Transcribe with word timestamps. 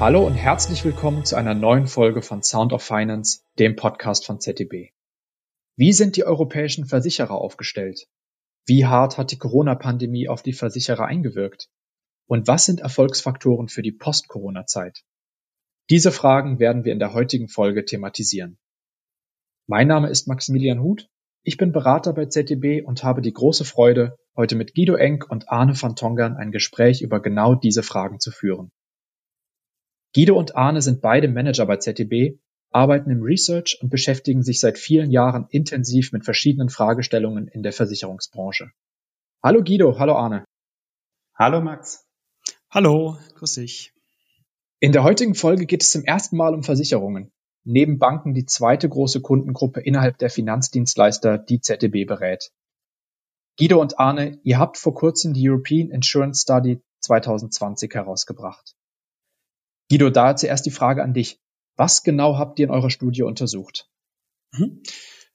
Hallo 0.00 0.26
und 0.26 0.32
herzlich 0.32 0.82
willkommen 0.86 1.26
zu 1.26 1.36
einer 1.36 1.52
neuen 1.52 1.86
Folge 1.86 2.22
von 2.22 2.42
Sound 2.42 2.72
of 2.72 2.82
Finance, 2.82 3.42
dem 3.58 3.76
Podcast 3.76 4.24
von 4.24 4.40
ZDB. 4.40 4.92
Wie 5.76 5.92
sind 5.92 6.16
die 6.16 6.24
europäischen 6.24 6.86
Versicherer 6.86 7.34
aufgestellt? 7.34 8.06
Wie 8.64 8.86
hart 8.86 9.18
hat 9.18 9.30
die 9.30 9.36
Corona-Pandemie 9.36 10.26
auf 10.26 10.42
die 10.42 10.54
Versicherer 10.54 11.04
eingewirkt? 11.04 11.68
Und 12.26 12.48
was 12.48 12.64
sind 12.64 12.80
Erfolgsfaktoren 12.80 13.68
für 13.68 13.82
die 13.82 13.92
Post-Corona-Zeit? 13.92 15.02
Diese 15.90 16.12
Fragen 16.12 16.58
werden 16.58 16.86
wir 16.86 16.94
in 16.94 16.98
der 16.98 17.12
heutigen 17.12 17.48
Folge 17.48 17.84
thematisieren. 17.84 18.56
Mein 19.66 19.88
Name 19.88 20.08
ist 20.08 20.26
Maximilian 20.26 20.80
Huth. 20.80 21.10
Ich 21.42 21.58
bin 21.58 21.72
Berater 21.72 22.14
bei 22.14 22.24
ZDB 22.24 22.80
und 22.80 23.04
habe 23.04 23.20
die 23.20 23.34
große 23.34 23.66
Freude, 23.66 24.16
heute 24.34 24.56
mit 24.56 24.74
Guido 24.74 24.94
Enk 24.94 25.30
und 25.30 25.50
Arne 25.50 25.74
van 25.78 25.94
Tongern 25.94 26.38
ein 26.38 26.52
Gespräch 26.52 27.02
über 27.02 27.20
genau 27.20 27.54
diese 27.54 27.82
Fragen 27.82 28.18
zu 28.18 28.30
führen. 28.30 28.70
Guido 30.12 30.36
und 30.36 30.56
Arne 30.56 30.82
sind 30.82 31.00
beide 31.00 31.28
Manager 31.28 31.66
bei 31.66 31.76
ZDB, 31.76 32.40
arbeiten 32.72 33.10
im 33.10 33.22
Research 33.22 33.78
und 33.80 33.90
beschäftigen 33.90 34.42
sich 34.42 34.58
seit 34.58 34.76
vielen 34.76 35.12
Jahren 35.12 35.46
intensiv 35.50 36.12
mit 36.12 36.24
verschiedenen 36.24 36.68
Fragestellungen 36.68 37.46
in 37.46 37.62
der 37.62 37.72
Versicherungsbranche. 37.72 38.72
Hallo 39.42 39.62
Guido, 39.62 39.98
hallo 39.98 40.14
Arne. 40.16 40.44
Hallo 41.34 41.60
Max. 41.60 42.04
Hallo, 42.70 43.18
grüß 43.36 43.54
dich. 43.54 43.94
In 44.80 44.92
der 44.92 45.04
heutigen 45.04 45.34
Folge 45.34 45.66
geht 45.66 45.82
es 45.82 45.92
zum 45.92 46.04
ersten 46.04 46.36
Mal 46.36 46.54
um 46.54 46.64
Versicherungen. 46.64 47.30
Neben 47.64 47.98
Banken 47.98 48.34
die 48.34 48.46
zweite 48.46 48.88
große 48.88 49.20
Kundengruppe 49.20 49.80
innerhalb 49.80 50.18
der 50.18 50.30
Finanzdienstleister, 50.30 51.38
die 51.38 51.60
ZDB 51.60 52.04
berät. 52.04 52.50
Guido 53.58 53.80
und 53.80 54.00
Arne, 54.00 54.40
ihr 54.42 54.58
habt 54.58 54.76
vor 54.76 54.94
kurzem 54.94 55.34
die 55.34 55.48
European 55.48 55.90
Insurance 55.90 56.42
Study 56.42 56.82
2020 57.00 57.94
herausgebracht. 57.94 58.74
Guido, 59.90 60.08
da 60.08 60.36
zuerst 60.36 60.64
die 60.66 60.70
Frage 60.70 61.02
an 61.02 61.12
dich. 61.12 61.40
Was 61.76 62.02
genau 62.02 62.38
habt 62.38 62.58
ihr 62.58 62.66
in 62.66 62.70
eurer 62.70 62.90
Studie 62.90 63.22
untersucht? 63.22 63.88
Mhm. 64.52 64.82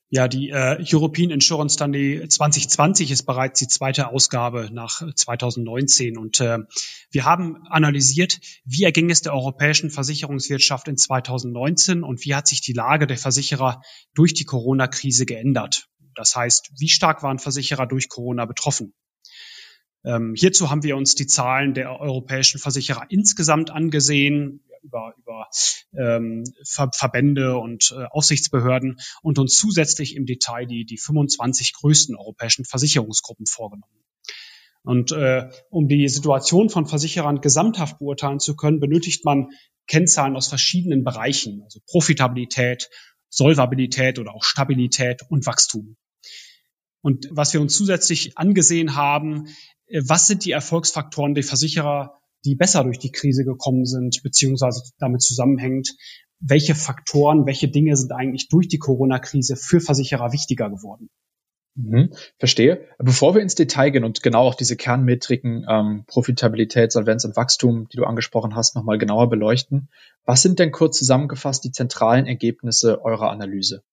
Ja, 0.09 0.28
die 0.28 0.50
äh, 0.50 0.81
European 0.94 1.31
Insurance 1.31 1.73
Study 1.73 2.25
2020 2.28 3.12
ist 3.12 3.23
bereits 3.23 3.59
die 3.59 3.67
zweite 3.67 4.08
Ausgabe 4.08 4.70
nach 4.72 5.02
2019 5.14 6.17
und 6.17 6.39
äh, 6.39 6.59
wir 7.12 7.25
haben 7.25 7.66
analysiert, 7.67 8.39
wie 8.64 8.84
erging 8.84 9.09
es 9.09 9.23
der 9.23 9.34
europäischen 9.34 9.89
Versicherungswirtschaft 9.89 10.88
in 10.88 10.95
2019 10.95 12.03
und 12.03 12.23
wie 12.23 12.36
hat 12.36 12.47
sich 12.47 12.62
die 12.62 12.73
Lage 12.73 13.08
der 13.08 13.17
Versicherer 13.17 13.81
durch 14.14 14.34
die 14.34 14.45
Corona-Krise 14.45 15.25
geändert. 15.25 15.90
Das 16.14 16.36
heißt, 16.36 16.72
wie 16.78 16.88
stark 16.88 17.23
waren 17.23 17.40
Versicherer 17.40 17.88
durch 17.88 18.08
Corona 18.08 18.45
betroffen? 18.45 18.94
Ähm, 20.06 20.34
hierzu 20.36 20.70
haben 20.70 20.84
wir 20.84 20.95
uns 20.98 21.16
die 21.16 21.28
Zahlen 21.28 21.73
der 21.73 22.00
europäischen 22.00 22.59
Versicherer 22.59 23.06
insgesamt 23.09 23.72
angesehen, 23.72 24.62
über, 24.84 25.16
über 25.17 25.47
ähm, 25.97 26.44
Ver 26.64 26.92
Verbände 26.94 27.58
und 27.58 27.92
äh, 27.97 28.06
Aufsichtsbehörden 28.12 29.00
und 29.23 29.39
uns 29.39 29.56
zusätzlich 29.56 30.16
im 30.16 30.25
Detail 30.25 30.66
die, 30.67 30.86
die 30.86 30.97
25 30.97 31.73
größten 31.73 32.16
europäischen 32.16 32.66
Versicherungsgruppen 32.66 33.47
vorgenommen. 33.47 33.92
Und 34.84 35.12
äh, 35.12 35.50
um 35.70 35.88
die 35.88 36.08
Situation 36.08 36.69
von 36.69 36.86
Versicherern 36.86 37.42
gesamthaft 37.42 37.97
beurteilen 37.97 38.40
zu 38.40 38.56
können, 38.56 38.80
benötigt 38.80 39.25
man 39.25 39.50
Kennzahlen 39.88 40.36
aus 40.36 40.47
verschiedenen 40.47 41.03
Bereichen, 41.03 41.64
also 41.64 41.80
Profitabilität, 41.88 42.90
Solvabilität 43.30 44.19
oder 44.19 44.36
auch 44.36 44.44
Stabilität 44.44 45.23
und 45.28 45.47
Wachstum. 45.47 45.97
Und 47.06 47.28
was 47.30 47.53
wir 47.53 47.61
uns 47.61 47.75
zusätzlich 47.75 48.36
angesehen 48.36 48.95
haben, 48.95 49.50
äh, 49.86 50.02
was 50.03 50.25
sind 50.25 50.44
die 50.44 50.50
Erfolgsfaktoren 50.50 51.36
der 51.36 51.44
Versicherer, 51.44 52.17
die 52.45 52.56
besser 52.56 52.84
durch 52.84 52.97
die 52.97 53.12
Krise 53.12 53.45
gekommen 53.45 53.86
sind, 53.86 54.23
beziehungsweise 54.23 54.81
damit 54.97 55.22
zusammenhängt, 55.22 55.96
welche 56.40 56.74
Faktoren, 56.74 57.46
welche 57.46 57.68
Dinge 57.68 57.96
sind 57.96 58.12
eigentlich 58.12 58.50
durch 58.50 58.69
die 58.69 58.79
Corona-Krise 58.79 59.56
für 59.56 59.81
Versicherer 59.81 60.34
wichtiger 60.34 60.72
geworden? 60.72 61.12
Mhm, 61.75 62.12
verstehe. 62.40 62.88
Bevor 62.97 63.35
wir 63.35 63.44
ins 63.44 63.53
Detail 63.53 63.91
gehen 63.91 64.03
und 64.03 64.24
genau 64.24 64.47
auch 64.47 64.56
diese 64.56 64.75
Kernmetriken 64.75 65.63
ähm, 65.69 66.06
Profitabilität, 66.08 66.91
Solvenz 66.91 67.24
und 67.24 67.35
Wachstum, 67.35 67.88
die 67.94 67.97
du 67.97 68.06
angesprochen 68.06 68.56
hast, 68.56 68.75
nochmal 68.75 68.97
genauer 68.97 69.29
beleuchten, 69.29 69.90
was 70.25 70.41
sind 70.41 70.58
denn 70.58 70.72
kurz 70.72 70.97
zusammengefasst 70.97 71.63
die 71.66 71.72
zentralen 71.72 72.25
Ergebnisse 72.25 73.06
eurer 73.06 73.29
Analyse? 73.29 73.84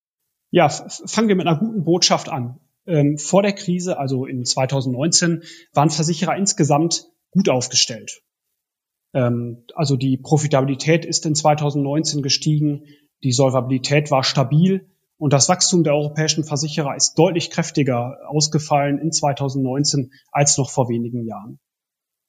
Ja, 0.49 0.69
fangen 0.69 1.27
wir 1.27 1.35
mit 1.35 1.45
einer 1.45 1.59
guten 1.59 1.83
Botschaft 1.83 2.29
an. 2.29 2.59
Ähm, 2.85 3.17
vor 3.17 3.41
der 3.41 3.53
Krise, 3.53 3.97
also 3.97 4.25
in 4.25 4.45
2019, 4.45 5.43
waren 5.73 5.89
Versicherer 5.89 6.35
insgesamt 6.35 7.05
gut 7.31 7.49
aufgestellt. 7.49 8.21
Ähm, 9.13 9.65
also 9.75 9.95
die 9.95 10.17
Profitabilität 10.17 11.05
ist 11.05 11.25
in 11.25 11.35
2019 11.35 12.21
gestiegen, 12.21 12.85
die 13.23 13.31
Solvabilität 13.31 14.11
war 14.11 14.23
stabil 14.23 14.89
und 15.17 15.31
das 15.31 15.47
Wachstum 15.47 15.83
der 15.83 15.93
europäischen 15.93 16.43
Versicherer 16.43 16.95
ist 16.95 17.13
deutlich 17.15 17.49
kräftiger 17.49 18.17
ausgefallen 18.27 18.99
in 18.99 19.11
2019 19.11 20.11
als 20.31 20.57
noch 20.57 20.69
vor 20.69 20.89
wenigen 20.89 21.25
Jahren. 21.25 21.59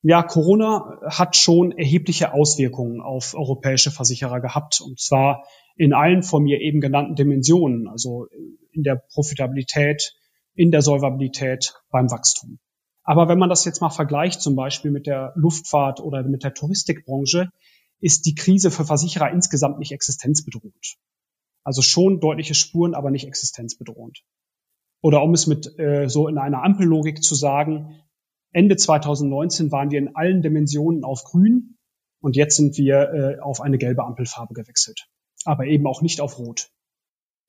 Ja, 0.03 0.23
Corona 0.23 1.01
hat 1.07 1.35
schon 1.35 1.73
erhebliche 1.73 2.35
Auswirkungen 2.35 3.01
auf 3.01 3.35
europäische 3.35 3.91
Versicherer 3.91 4.41
gehabt, 4.41 4.83
und 4.83 5.01
zwar 5.01 5.45
in 5.77 5.95
allen 5.95 6.23
von 6.23 6.43
mir 6.43 6.61
eben 6.61 6.81
genannten 6.81 7.15
Dimensionen, 7.15 7.89
also 7.89 8.27
in 8.71 8.83
der 8.83 9.03
Profitabilität, 9.15 10.15
in 10.55 10.71
der 10.71 10.83
Solvabilität, 10.83 11.75
beim 11.91 12.11
Wachstum. 12.11 12.59
Aber 13.03 13.29
wenn 13.29 13.39
man 13.39 13.51
das 13.51 13.65
jetzt 13.65 13.81
mal 13.81 13.91
vergleicht, 13.91 14.41
zum 14.41 14.57
Beispiel 14.57 14.91
mit 14.91 15.07
der 15.07 15.33
Luftfahrt 15.37 16.01
oder 16.01 16.23
mit 16.23 16.43
der 16.43 16.55
Touristikbranche, 16.55 17.51
ist 18.01 18.27
die 18.27 18.35
Krise 18.35 18.71
für 18.71 18.85
Versicherer 18.85 19.31
insgesamt 19.31 19.79
nicht 19.79 19.93
existenzbedrohend. 19.93 20.97
Also 21.65 21.83
schon 21.83 22.21
deutliche 22.21 22.55
Spuren, 22.55 22.95
aber 22.95 23.11
nicht 23.11 23.27
existenzbedrohend. 23.27 24.23
Oder 25.03 25.23
um 25.23 25.35
es 25.35 25.47
mit 25.47 25.79
äh, 25.79 26.09
so 26.09 26.29
in 26.29 26.39
einer 26.39 26.63
Ampellogik 26.63 27.23
zu 27.23 27.35
sagen, 27.35 28.01
Ende 28.53 28.77
2019 28.77 29.73
waren 29.73 29.91
wir 29.91 29.99
in 29.99 30.17
allen 30.17 30.41
Dimensionen 30.41 31.05
auf 31.05 31.25
grün 31.25 31.77
und 32.21 32.37
jetzt 32.37 32.57
sind 32.57 32.79
wir 32.79 33.11
äh, 33.13 33.41
auf 33.41 33.61
eine 33.61 33.79
gelbe 33.79 34.05
Ampelfarbe 34.05 34.55
gewechselt. 34.55 35.09
Aber 35.45 35.67
eben 35.67 35.87
auch 35.87 36.01
nicht 36.01 36.21
auf 36.21 36.39
rot. 36.39 36.71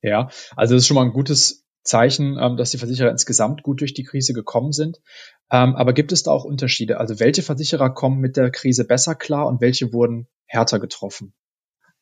Ja, 0.02 0.28
also 0.54 0.74
das 0.74 0.82
ist 0.82 0.86
schon 0.86 0.96
mal 0.96 1.04
ein 1.04 1.12
gutes 1.12 1.65
Zeichen, 1.86 2.36
ähm, 2.40 2.56
dass 2.56 2.70
die 2.70 2.78
Versicherer 2.78 3.10
insgesamt 3.10 3.62
gut 3.62 3.80
durch 3.80 3.94
die 3.94 4.04
Krise 4.04 4.32
gekommen 4.32 4.72
sind. 4.72 5.00
Ähm, 5.50 5.74
aber 5.76 5.92
gibt 5.92 6.12
es 6.12 6.22
da 6.22 6.30
auch 6.32 6.44
Unterschiede? 6.44 6.98
Also 6.98 7.18
welche 7.20 7.42
Versicherer 7.42 7.90
kommen 7.90 8.20
mit 8.20 8.36
der 8.36 8.50
Krise 8.50 8.86
besser 8.86 9.14
klar 9.14 9.46
und 9.46 9.60
welche 9.60 9.92
wurden 9.92 10.28
härter 10.46 10.78
getroffen? 10.78 11.32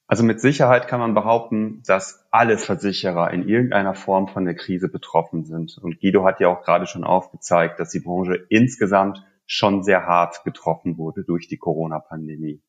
Also 0.07 0.23
mit 0.23 0.41
Sicherheit 0.41 0.87
kann 0.87 1.01
man 1.01 1.15
behaupten, 1.15 1.83
dass 1.87 2.27
alle 2.31 2.59
Versicherer 2.59 3.33
in 3.33 3.49
irgendeiner 3.49 3.95
Form 3.95 4.29
von 4.29 4.45
der 4.45 4.55
Krise 4.55 4.89
betroffen 4.89 5.45
sind. 5.45 5.79
Und 5.79 6.01
Guido 6.01 6.25
hat 6.25 6.41
ja 6.41 6.49
auch 6.49 6.63
gerade 6.63 6.87
schon 6.87 7.05
aufgezeigt, 7.05 7.81
dass 7.81 7.91
die 7.91 8.01
Branche 8.01 8.45
insgesamt 8.51 9.25
schon 9.47 9.83
sehr 9.83 10.07
hart 10.07 10.45
getroffen 10.45 10.99
wurde 10.99 11.25
durch 11.25 11.49
die 11.49 11.57
Corona-Pandemie. 11.57 12.63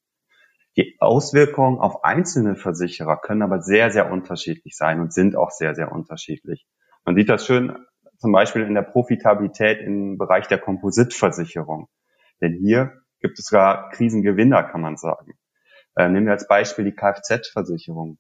Die 0.78 0.98
Auswirkungen 1.00 1.80
auf 1.80 2.04
einzelne 2.04 2.56
Versicherer 2.56 3.18
können 3.18 3.42
aber 3.42 3.62
sehr, 3.62 3.92
sehr 3.92 4.12
unterschiedlich 4.12 4.76
sein 4.76 5.00
und 5.00 5.14
sind 5.14 5.36
auch 5.36 5.52
sehr, 5.52 5.74
sehr 5.74 5.92
unterschiedlich. 5.92 6.66
Man 7.06 7.16
sieht 7.16 7.30
das 7.30 7.46
schön 7.46 7.86
zum 8.18 8.32
Beispiel 8.32 8.64
in 8.64 8.74
der 8.74 8.82
Profitabilität 8.82 9.80
im 9.80 10.18
Bereich 10.18 10.48
der 10.48 10.58
Kompositversicherung. 10.58 11.88
Denn 12.42 12.54
hier 12.54 13.02
gibt 13.20 13.38
es 13.38 13.46
sogar 13.46 13.90
Krisengewinner, 13.92 14.64
kann 14.64 14.82
man 14.82 14.98
sagen. 14.98 15.34
Äh, 15.96 16.10
nehmen 16.10 16.26
wir 16.26 16.34
als 16.34 16.48
Beispiel 16.48 16.86
die 16.86 16.96
Kfz-Versicherung. 16.96 18.18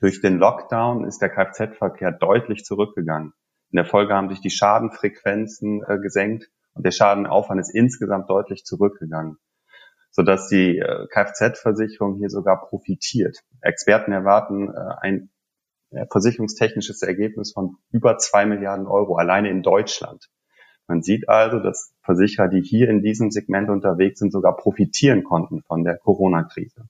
Durch 0.00 0.20
den 0.20 0.38
Lockdown 0.38 1.04
ist 1.06 1.20
der 1.20 1.28
Kfz-Verkehr 1.28 2.12
deutlich 2.12 2.64
zurückgegangen. 2.64 3.32
In 3.70 3.76
der 3.76 3.84
Folge 3.84 4.14
haben 4.14 4.30
sich 4.30 4.40
die 4.40 4.50
Schadenfrequenzen 4.50 5.82
äh, 5.86 5.98
gesenkt 5.98 6.48
und 6.72 6.86
der 6.86 6.92
Schadenaufwand 6.92 7.60
ist 7.60 7.74
insgesamt 7.74 8.30
deutlich 8.30 8.64
zurückgegangen, 8.64 9.36
sodass 10.10 10.48
die 10.48 10.78
äh, 10.78 11.06
Kfz-Versicherung 11.12 12.16
hier 12.16 12.30
sogar 12.30 12.68
profitiert. 12.68 13.38
Experten 13.60 14.12
erwarten 14.12 14.70
äh, 14.70 14.94
ein 15.00 15.30
versicherungstechnisches 16.10 17.02
Ergebnis 17.02 17.52
von 17.52 17.76
über 17.90 18.18
zwei 18.18 18.46
Milliarden 18.46 18.86
Euro 18.86 19.16
alleine 19.16 19.50
in 19.50 19.62
Deutschland. 19.62 20.28
Man 20.88 21.02
sieht 21.02 21.28
also, 21.28 21.58
dass 21.58 21.92
Versicherer, 22.02 22.48
die 22.48 22.62
hier 22.62 22.88
in 22.88 23.02
diesem 23.02 23.30
Segment 23.30 23.68
unterwegs 23.70 24.20
sind, 24.20 24.32
sogar 24.32 24.56
profitieren 24.56 25.24
konnten 25.24 25.62
von 25.62 25.84
der 25.84 25.98
Corona-Krise. 25.98 26.88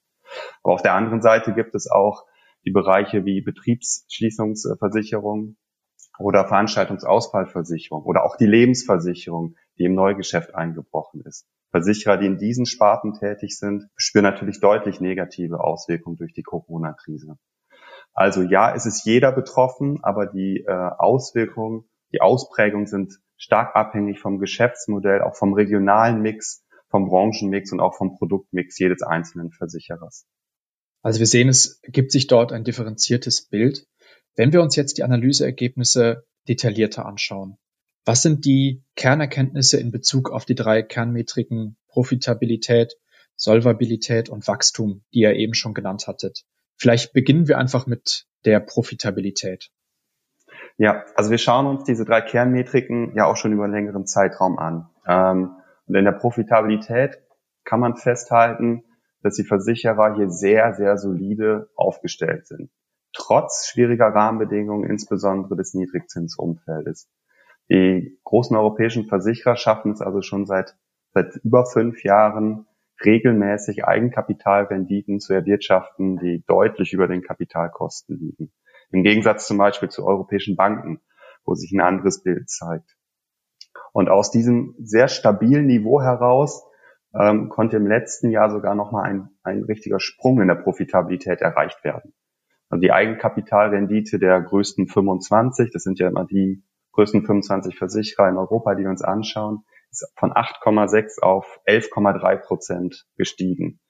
Aber 0.62 0.74
auf 0.74 0.82
der 0.82 0.94
anderen 0.94 1.22
Seite 1.22 1.54
gibt 1.54 1.74
es 1.74 1.90
auch 1.90 2.26
die 2.64 2.72
Bereiche 2.72 3.24
wie 3.24 3.40
Betriebsschließungsversicherung 3.40 5.56
oder 6.18 6.46
Veranstaltungsausfallversicherung 6.46 8.02
oder 8.02 8.24
auch 8.24 8.36
die 8.36 8.46
Lebensversicherung, 8.46 9.56
die 9.78 9.84
im 9.84 9.94
Neugeschäft 9.94 10.54
eingebrochen 10.54 11.20
ist. 11.22 11.46
Versicherer, 11.70 12.16
die 12.16 12.26
in 12.26 12.38
diesen 12.38 12.66
Sparten 12.66 13.14
tätig 13.14 13.58
sind, 13.58 13.88
spüren 13.96 14.24
natürlich 14.24 14.60
deutlich 14.60 15.00
negative 15.00 15.60
Auswirkungen 15.60 16.16
durch 16.16 16.32
die 16.32 16.42
Corona-Krise. 16.42 17.38
Also 18.16 18.42
ja, 18.42 18.74
es 18.74 18.86
ist 18.86 19.04
jeder 19.04 19.30
betroffen, 19.30 19.98
aber 20.02 20.26
die 20.26 20.64
äh, 20.66 20.72
Auswirkungen, 20.72 21.84
die 22.14 22.22
Ausprägungen 22.22 22.86
sind 22.86 23.20
stark 23.36 23.76
abhängig 23.76 24.20
vom 24.20 24.38
Geschäftsmodell, 24.38 25.20
auch 25.20 25.36
vom 25.36 25.52
regionalen 25.52 26.22
Mix, 26.22 26.64
vom 26.88 27.08
Branchenmix 27.08 27.72
und 27.72 27.80
auch 27.80 27.94
vom 27.94 28.16
Produktmix 28.16 28.78
jedes 28.78 29.02
einzelnen 29.02 29.52
Versicherers. 29.52 30.26
Also 31.02 31.18
wir 31.18 31.26
sehen, 31.26 31.50
es 31.50 31.80
gibt 31.82 32.10
sich 32.10 32.26
dort 32.26 32.52
ein 32.52 32.64
differenziertes 32.64 33.48
Bild. 33.48 33.86
Wenn 34.34 34.52
wir 34.52 34.62
uns 34.62 34.76
jetzt 34.76 34.96
die 34.96 35.04
Analyseergebnisse 35.04 36.24
detaillierter 36.48 37.04
anschauen, 37.04 37.58
was 38.06 38.22
sind 38.22 38.46
die 38.46 38.82
Kernerkenntnisse 38.94 39.78
in 39.78 39.90
Bezug 39.90 40.30
auf 40.30 40.46
die 40.46 40.54
drei 40.54 40.82
Kernmetriken 40.82 41.76
Profitabilität, 41.88 42.96
Solvabilität 43.34 44.30
und 44.30 44.48
Wachstum, 44.48 45.04
die 45.12 45.20
ihr 45.20 45.34
eben 45.34 45.52
schon 45.52 45.74
genannt 45.74 46.06
hattet? 46.06 46.44
Vielleicht 46.76 47.12
beginnen 47.12 47.48
wir 47.48 47.58
einfach 47.58 47.86
mit 47.86 48.26
der 48.44 48.60
Profitabilität. 48.60 49.70
Ja, 50.78 51.04
also 51.14 51.30
wir 51.30 51.38
schauen 51.38 51.66
uns 51.66 51.84
diese 51.84 52.04
drei 52.04 52.20
Kernmetriken 52.20 53.14
ja 53.14 53.24
auch 53.26 53.36
schon 53.36 53.52
über 53.52 53.64
einen 53.64 53.72
längeren 53.72 54.06
Zeitraum 54.06 54.58
an. 54.58 54.88
Ähm, 55.06 55.56
und 55.86 55.94
in 55.94 56.04
der 56.04 56.12
Profitabilität 56.12 57.18
kann 57.64 57.80
man 57.80 57.96
festhalten, 57.96 58.84
dass 59.22 59.34
die 59.34 59.44
Versicherer 59.44 60.14
hier 60.16 60.30
sehr, 60.30 60.74
sehr 60.74 60.98
solide 60.98 61.70
aufgestellt 61.74 62.46
sind. 62.46 62.70
Trotz 63.12 63.68
schwieriger 63.68 64.08
Rahmenbedingungen, 64.08 64.88
insbesondere 64.88 65.56
des 65.56 65.74
Niedrigzinsumfeldes. 65.74 67.08
Die 67.70 68.20
großen 68.24 68.56
europäischen 68.56 69.06
Versicherer 69.06 69.56
schaffen 69.56 69.92
es 69.92 70.00
also 70.00 70.20
schon 70.20 70.46
seit, 70.46 70.76
seit 71.12 71.36
über 71.42 71.64
fünf 71.64 72.04
Jahren, 72.04 72.65
regelmäßig 73.04 73.84
Eigenkapitalrenditen 73.84 75.20
zu 75.20 75.34
erwirtschaften, 75.34 76.18
die 76.18 76.44
deutlich 76.46 76.92
über 76.92 77.08
den 77.08 77.22
Kapitalkosten 77.22 78.18
liegen. 78.18 78.52
Im 78.90 79.02
Gegensatz 79.02 79.46
zum 79.46 79.58
Beispiel 79.58 79.88
zu 79.88 80.06
europäischen 80.06 80.56
Banken, 80.56 81.00
wo 81.44 81.54
sich 81.54 81.72
ein 81.72 81.80
anderes 81.80 82.22
Bild 82.22 82.48
zeigt. 82.48 82.96
Und 83.92 84.08
aus 84.08 84.30
diesem 84.30 84.74
sehr 84.78 85.08
stabilen 85.08 85.66
Niveau 85.66 86.00
heraus 86.00 86.64
ähm, 87.14 87.48
konnte 87.48 87.76
im 87.76 87.86
letzten 87.86 88.30
Jahr 88.30 88.50
sogar 88.50 88.74
nochmal 88.74 89.04
ein, 89.04 89.28
ein 89.42 89.62
richtiger 89.64 90.00
Sprung 90.00 90.40
in 90.40 90.48
der 90.48 90.54
Profitabilität 90.56 91.40
erreicht 91.40 91.82
werden. 91.84 92.12
Also 92.68 92.80
die 92.80 92.92
Eigenkapitalrendite 92.92 94.18
der 94.18 94.40
größten 94.40 94.88
25, 94.88 95.70
das 95.72 95.82
sind 95.82 95.98
ja 95.98 96.08
immer 96.08 96.24
die 96.24 96.64
größten 96.92 97.24
25 97.24 97.78
Versicherer 97.78 98.28
in 98.28 98.36
Europa, 98.36 98.74
die 98.74 98.86
uns 98.86 99.02
anschauen, 99.02 99.64
ist 99.90 100.10
von 100.16 100.32
8,6 100.32 101.20
auf 101.22 101.60
11,3 101.66 102.36
Prozent 102.38 103.06
gestiegen. 103.16 103.80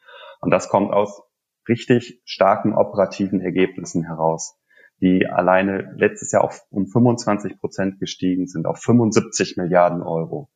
Und 0.41 0.51
das 0.51 0.69
kommt 0.69 0.93
aus 0.93 1.23
richtig 1.69 2.21
starken 2.25 2.75
operativen 2.75 3.41
Ergebnissen 3.41 4.05
heraus, 4.05 4.59
die 5.01 5.27
alleine 5.27 5.95
letztes 5.97 6.33
Jahr 6.33 6.45
auf 6.45 6.63
um 6.71 6.87
25 6.87 7.59
Prozent 7.59 7.99
gestiegen 7.99 8.47
sind, 8.47 8.67
auf 8.67 8.79
75 8.79 9.57
Milliarden 9.57 10.03
Euro. 10.03 10.49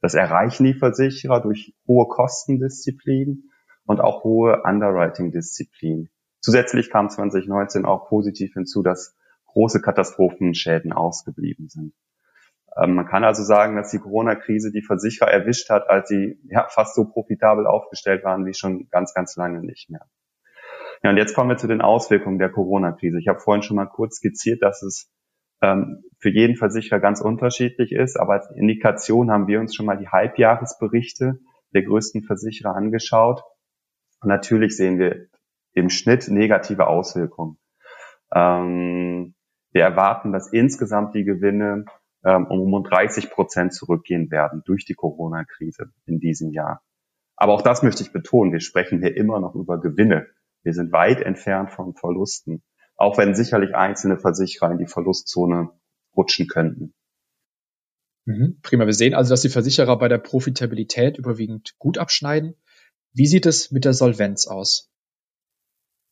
Das 0.00 0.14
erreichen 0.14 0.64
die 0.64 0.74
Versicherer 0.74 1.40
durch 1.40 1.74
hohe 1.86 2.06
Kostendisziplin 2.06 3.50
und 3.84 4.00
auch 4.00 4.22
hohe 4.22 4.62
Underwriting-Disziplin. 4.62 6.08
Zusätzlich 6.40 6.90
kam 6.90 7.10
2019 7.10 7.84
auch 7.84 8.08
positiv 8.08 8.54
hinzu, 8.54 8.82
dass 8.82 9.16
große 9.46 9.80
Katastrophenschäden 9.80 10.92
ausgeblieben 10.92 11.68
sind. 11.68 11.94
Ähm, 12.80 12.94
man 12.94 13.06
kann 13.06 13.24
also 13.24 13.42
sagen, 13.42 13.76
dass 13.76 13.90
die 13.90 13.98
Corona-Krise 13.98 14.70
die 14.70 14.82
Versicherer 14.82 15.30
erwischt 15.30 15.70
hat, 15.70 15.88
als 15.88 16.08
sie 16.08 16.38
ja, 16.48 16.68
fast 16.68 16.94
so 16.94 17.04
profitabel 17.06 17.66
aufgestellt 17.66 18.24
waren 18.24 18.46
wie 18.46 18.54
schon 18.54 18.88
ganz, 18.90 19.14
ganz 19.14 19.36
lange 19.36 19.60
nicht 19.60 19.90
mehr. 19.90 20.06
Ja, 21.02 21.10
und 21.10 21.16
jetzt 21.16 21.34
kommen 21.34 21.50
wir 21.50 21.56
zu 21.56 21.68
den 21.68 21.80
Auswirkungen 21.80 22.38
der 22.38 22.50
Corona-Krise. 22.50 23.18
Ich 23.18 23.28
habe 23.28 23.38
vorhin 23.38 23.62
schon 23.62 23.76
mal 23.76 23.86
kurz 23.86 24.16
skizziert, 24.16 24.62
dass 24.62 24.82
es 24.82 25.10
ähm, 25.62 26.04
für 26.18 26.30
jeden 26.30 26.56
Versicherer 26.56 27.00
ganz 27.00 27.20
unterschiedlich 27.20 27.92
ist. 27.92 28.18
Aber 28.18 28.34
als 28.34 28.50
Indikation 28.56 29.30
haben 29.30 29.46
wir 29.46 29.60
uns 29.60 29.74
schon 29.74 29.86
mal 29.86 29.96
die 29.96 30.08
Halbjahresberichte 30.08 31.38
der 31.74 31.82
größten 31.82 32.22
Versicherer 32.22 32.74
angeschaut. 32.74 33.42
Und 34.20 34.28
natürlich 34.28 34.76
sehen 34.76 34.98
wir 34.98 35.26
im 35.72 35.90
Schnitt 35.90 36.28
negative 36.28 36.86
Auswirkungen. 36.86 37.58
Ähm, 38.34 39.34
wir 39.70 39.82
erwarten, 39.82 40.32
dass 40.32 40.52
insgesamt 40.52 41.14
die 41.14 41.24
Gewinne 41.24 41.84
ähm, 42.28 42.46
um 42.46 42.82
30 42.82 43.30
Prozent 43.30 43.72
zurückgehen 43.72 44.30
werden 44.30 44.62
durch 44.64 44.84
die 44.84 44.94
Corona-Krise 44.94 45.92
in 46.06 46.20
diesem 46.20 46.52
Jahr. 46.52 46.82
Aber 47.36 47.54
auch 47.54 47.62
das 47.62 47.82
möchte 47.82 48.02
ich 48.02 48.12
betonen. 48.12 48.52
Wir 48.52 48.60
sprechen 48.60 49.00
hier 49.00 49.16
immer 49.16 49.40
noch 49.40 49.54
über 49.54 49.80
Gewinne. 49.80 50.26
Wir 50.62 50.74
sind 50.74 50.92
weit 50.92 51.20
entfernt 51.20 51.70
von 51.70 51.94
Verlusten 51.94 52.62
auch 52.98 53.16
wenn 53.16 53.34
sicherlich 53.34 53.74
einzelne 53.74 54.18
Versicherer 54.18 54.72
in 54.72 54.78
die 54.78 54.86
Verlustzone 54.86 55.70
rutschen 56.16 56.48
könnten. 56.48 56.92
Mhm, 58.26 58.58
prima. 58.60 58.84
Wir 58.84 58.92
sehen 58.92 59.14
also, 59.14 59.30
dass 59.30 59.40
die 59.40 59.48
Versicherer 59.48 59.96
bei 59.96 60.08
der 60.08 60.18
Profitabilität 60.18 61.16
überwiegend 61.16 61.78
gut 61.78 61.96
abschneiden. 61.96 62.56
Wie 63.12 63.26
sieht 63.26 63.46
es 63.46 63.70
mit 63.70 63.84
der 63.84 63.94
Solvenz 63.94 64.46
aus? 64.46 64.87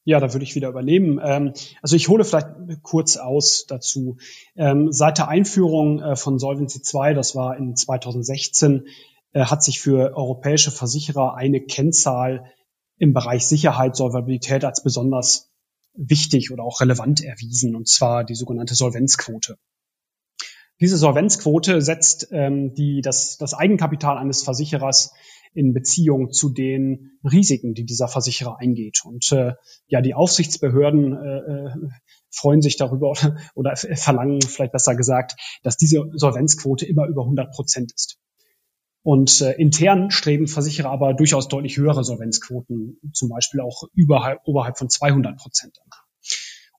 Ja, 0.07 0.21
da 0.21 0.33
würde 0.33 0.45
ich 0.45 0.55
wieder 0.55 0.69
übernehmen. 0.69 1.21
Ähm, 1.21 1.53
also 1.83 1.97
ich 1.97 2.09
hole 2.09 2.25
vielleicht 2.25 2.47
kurz 2.83 3.17
aus 3.17 3.67
dazu. 3.67 4.19
Ähm, 4.55 4.93
seit 4.93 5.19
der 5.19 5.27
Einführung 5.27 6.01
äh, 6.01 6.15
von 6.15 6.39
Solvency 6.39 6.81
2, 6.81 7.13
das 7.13 7.35
war 7.35 7.57
in 7.57 7.75
2016, 7.75 8.87
äh, 9.33 9.41
hat 9.47 9.65
sich 9.65 9.81
für 9.81 10.17
europäische 10.17 10.71
Versicherer 10.71 11.35
eine 11.35 11.61
Kennzahl 11.61 12.53
im 12.99 13.15
Bereich 13.15 13.49
Sicherheit, 13.49 13.97
Solvabilität 13.97 14.65
als 14.65 14.81
besonders 14.81 15.51
wichtig 15.95 16.53
oder 16.53 16.63
auch 16.63 16.81
relevant 16.81 17.25
erwiesen, 17.25 17.75
und 17.75 17.89
zwar 17.89 18.23
die 18.23 18.37
sogenannte 18.37 18.77
Solvenzquote. 18.77 19.59
Diese 20.81 20.97
Solvenzquote 20.97 21.81
setzt 21.81 22.29
ähm, 22.33 22.75
die, 22.75 23.01
das, 23.01 23.39
das 23.39 23.55
Eigenkapital 23.55 24.19
eines 24.19 24.43
Versicherers 24.43 25.13
in 25.55 25.73
Beziehung 25.73 26.33
zu 26.33 26.51
den 26.51 27.19
Risiken, 27.25 27.73
die 27.73 27.85
dieser 27.85 28.09
Versicherer 28.09 28.59
eingeht. 28.59 29.01
Und 29.05 29.33
äh, 29.33 29.55
ja, 29.87 30.03
die 30.03 30.15
Aufsichtsbehörden 30.15 31.13
äh, 31.15 31.39
äh 31.39 31.71
freuen 32.31 32.61
sich 32.61 32.77
darüber 32.77 33.11
oder, 33.11 33.37
oder 33.55 33.77
verlangen 33.77 34.43
vielleicht 34.43 34.73
besser 34.73 34.95
gesagt, 34.95 35.41
dass 35.63 35.79
diese 35.79 36.05
Solvenzquote 36.13 36.85
immer 36.85 37.07
über 37.07 37.23
100 37.23 37.51
Prozent 37.53 37.93
ist. 37.95 38.19
Und 39.03 39.41
äh, 39.41 39.53
intern 39.53 40.11
streben 40.11 40.49
Versicherer 40.49 40.91
aber 40.91 41.15
durchaus 41.15 41.49
deutlich 41.49 41.77
höhere 41.77 42.05
Solvenzquoten, 42.05 42.99
zum 43.13 43.29
Beispiel 43.29 43.61
auch 43.61 43.85
überhalb, 43.95 44.41
oberhalb 44.45 44.77
von 44.77 44.91
200 44.91 45.39
Prozent. 45.39 45.79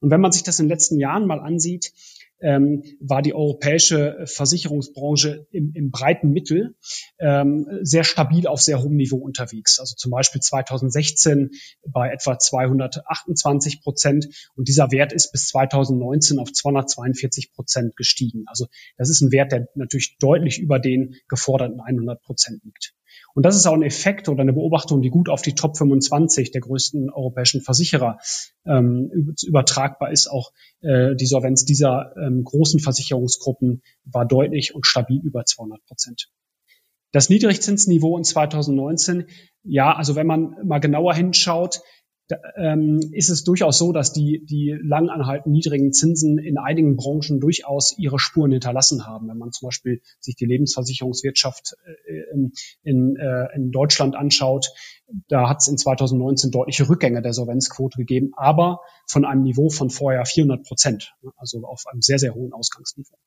Und 0.02 0.12
wenn 0.12 0.22
man 0.22 0.32
sich 0.32 0.44
das 0.44 0.60
in 0.60 0.66
den 0.66 0.70
letzten 0.70 1.00
Jahren 1.00 1.26
mal 1.26 1.40
ansieht, 1.40 1.94
ähm, 2.42 2.84
war 3.00 3.22
die 3.22 3.34
europäische 3.34 4.24
Versicherungsbranche 4.26 5.48
im, 5.52 5.72
im 5.74 5.92
breiten 5.92 6.32
Mittel 6.32 6.76
ähm, 7.20 7.68
sehr 7.82 8.04
stabil 8.04 8.48
auf 8.48 8.62
sehr 8.62 8.82
hohem 8.82 8.96
Niveau 8.96 9.18
unterwegs. 9.18 9.80
Also 9.80 9.96
zum 9.96 10.12
Beispiel 10.12 10.42
2016 10.42 11.52
bei 11.88 12.12
etwa 12.12 12.38
228 12.38 13.82
Prozent 13.82 14.28
und 14.56 14.68
dieser 14.68 14.92
Wert 14.92 15.14
ist 15.14 15.32
bis 15.32 15.48
2019 15.48 16.40
auf 16.40 16.52
242 16.52 17.54
Prozent 17.54 17.96
gestiegen. 17.96 18.44
Also 18.48 18.68
das 18.98 19.10
ist 19.10 19.22
ein 19.22 19.32
Wert, 19.32 19.52
der 19.52 19.68
natürlich 19.76 20.18
deutlich 20.20 20.60
über 20.60 20.80
den 20.80 21.16
geforderten 21.28 21.80
100 21.80 22.22
Prozent 22.22 22.64
liegt. 22.64 22.94
Und 23.34 23.46
das 23.46 23.56
ist 23.56 23.66
auch 23.68 23.74
ein 23.74 23.84
Effekt 23.84 24.30
oder 24.30 24.42
eine 24.42 24.54
Beobachtung, 24.54 25.02
die 25.02 25.10
gut 25.10 25.30
auf 25.30 25.42
die 25.42 25.54
Top 25.54 25.78
25 25.78 26.52
der 26.52 26.62
größten 26.62 27.10
europäischen 27.10 27.62
Versicherer 27.62 28.20
ähm, 28.66 29.36
übertragbar 29.46 30.12
ist. 30.12 30.28
Auch 30.28 30.52
äh, 30.82 31.16
die 31.16 31.26
Solvenz 31.26 31.66
dieser 31.66 32.16
ähm, 32.18 32.44
großen 32.44 32.80
Versicherungsgruppen 32.80 33.82
war 34.06 34.26
deutlich 34.26 34.74
und 34.74 34.86
stabil 34.86 35.20
über 35.24 35.46
200 35.46 35.84
Prozent. 35.86 36.30
Das 37.12 37.30
Niedrigzinsniveau 37.30 38.18
in 38.18 38.24
2019, 38.24 39.28
ja, 39.64 39.96
also 39.96 40.16
wenn 40.16 40.28
man 40.28 40.56
mal 40.66 40.80
genauer 40.80 41.14
hinschaut, 41.14 41.82
ist 43.12 43.30
es 43.30 43.44
durchaus 43.44 43.78
so, 43.78 43.94
dass 43.94 44.12
die, 44.12 44.44
die 44.46 44.78
lang 44.82 45.10
anhaltenden 45.10 45.54
niedrigen 45.54 45.94
Zinsen 45.94 46.38
in 46.38 46.58
einigen 46.58 46.98
Branchen 46.98 47.40
durchaus 47.40 47.98
ihre 47.98 48.20
Spuren 48.20 48.52
hinterlassen 48.52 49.06
haben. 49.06 49.30
Wenn 49.30 49.38
man 49.38 49.52
zum 49.52 49.68
Beispiel 49.68 50.02
sich 50.20 50.36
die 50.36 50.46
Lebensversicherungswirtschaft 50.46 51.76
äh, 51.86 52.34
in, 52.34 52.52
in, 52.84 53.16
äh, 53.16 53.56
in 53.56 53.72
Deutschland 53.72 54.16
anschaut, 54.16 54.72
da 55.30 55.48
hat 55.50 55.62
es 55.62 55.68
in 55.68 55.78
2019 55.78 56.52
deutliche 56.52 56.90
Rückgänge 56.90 57.22
der 57.22 57.34
Solvenzquote 57.34 57.98
gegeben, 57.98 58.32
aber 58.36 58.82
von 59.08 59.24
einem 59.24 59.44
Niveau 59.44 59.70
von 59.70 59.90
vorher 59.90 60.26
400 60.26 60.66
Prozent, 60.66 61.14
also 61.38 61.64
auf 61.66 61.84
einem 61.90 62.02
sehr, 62.02 62.20
sehr 62.20 62.36
hohen 62.36 62.52
Ausgangsniveau. 62.52 63.18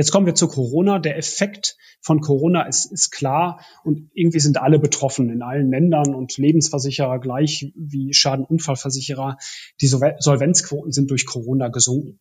Jetzt 0.00 0.12
kommen 0.12 0.24
wir 0.24 0.34
zu 0.34 0.48
Corona. 0.48 0.98
Der 0.98 1.18
Effekt 1.18 1.76
von 2.00 2.22
Corona 2.22 2.62
ist, 2.62 2.90
ist 2.90 3.10
klar 3.10 3.60
und 3.84 4.10
irgendwie 4.14 4.40
sind 4.40 4.56
alle 4.56 4.78
betroffen 4.78 5.28
in 5.28 5.42
allen 5.42 5.70
Ländern 5.70 6.14
und 6.14 6.38
Lebensversicherer 6.38 7.18
gleich 7.18 7.70
wie 7.76 8.14
Schadenunfallversicherer. 8.14 9.36
Die 9.82 9.88
Solvenzquoten 9.88 10.90
sind 10.90 11.10
durch 11.10 11.26
Corona 11.26 11.68
gesunken. 11.68 12.18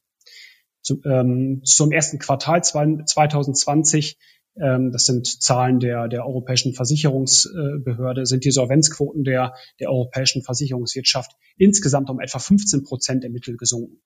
Zum, 0.81 1.01
ähm, 1.05 1.61
zum 1.63 1.93
ersten 1.93 2.19
Quartal 2.19 2.61
2020 2.65 4.17
ähm, 4.61 4.91
das 4.91 5.05
sind 5.05 5.41
Zahlen 5.41 5.79
der, 5.79 6.09
der 6.09 6.25
Europäischen 6.25 6.73
Versicherungsbehörde, 6.73 8.25
sind 8.25 8.43
die 8.43 8.51
Solvenzquoten 8.51 9.23
der, 9.23 9.53
der 9.79 9.89
europäischen 9.89 10.43
Versicherungswirtschaft 10.43 11.31
insgesamt 11.55 12.09
um 12.09 12.19
etwa 12.19 12.39
15 12.39 12.83
Prozent 12.83 13.23
im 13.23 13.31
Mittel 13.31 13.55
gesunken. 13.55 14.01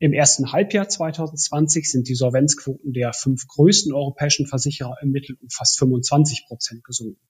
Im 0.00 0.12
ersten 0.12 0.52
Halbjahr 0.52 0.88
2020 0.88 1.90
sind 1.90 2.08
die 2.08 2.14
Solvenzquoten 2.14 2.92
der 2.92 3.12
fünf 3.12 3.46
größten 3.48 3.92
europäischen 3.92 4.46
Versicherer 4.46 4.96
im 5.02 5.10
Mittel 5.10 5.36
um 5.40 5.48
fast 5.50 5.78
25 5.78 6.46
Prozent 6.46 6.84
gesunken. 6.84 7.20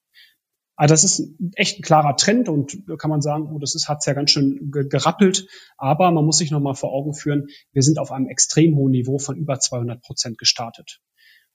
Also 0.76 0.92
das 0.92 1.02
ist 1.02 1.34
echt 1.54 1.80
ein 1.80 1.82
klarer 1.82 2.14
Trend 2.16 2.48
und 2.48 2.84
kann 2.98 3.10
man 3.10 3.20
sagen, 3.20 3.50
oh, 3.52 3.58
das 3.58 3.74
ist, 3.74 3.88
hat's 3.88 4.06
ja 4.06 4.12
ganz 4.12 4.30
schön 4.30 4.70
gerappelt. 4.70 5.48
Aber 5.76 6.10
man 6.12 6.24
muss 6.24 6.38
sich 6.38 6.50
nochmal 6.50 6.74
vor 6.74 6.92
Augen 6.92 7.14
führen, 7.14 7.48
wir 7.72 7.82
sind 7.82 7.98
auf 7.98 8.12
einem 8.12 8.28
extrem 8.28 8.76
hohen 8.76 8.92
Niveau 8.92 9.18
von 9.18 9.36
über 9.36 9.58
200 9.58 10.00
Prozent 10.02 10.38
gestartet. 10.38 11.00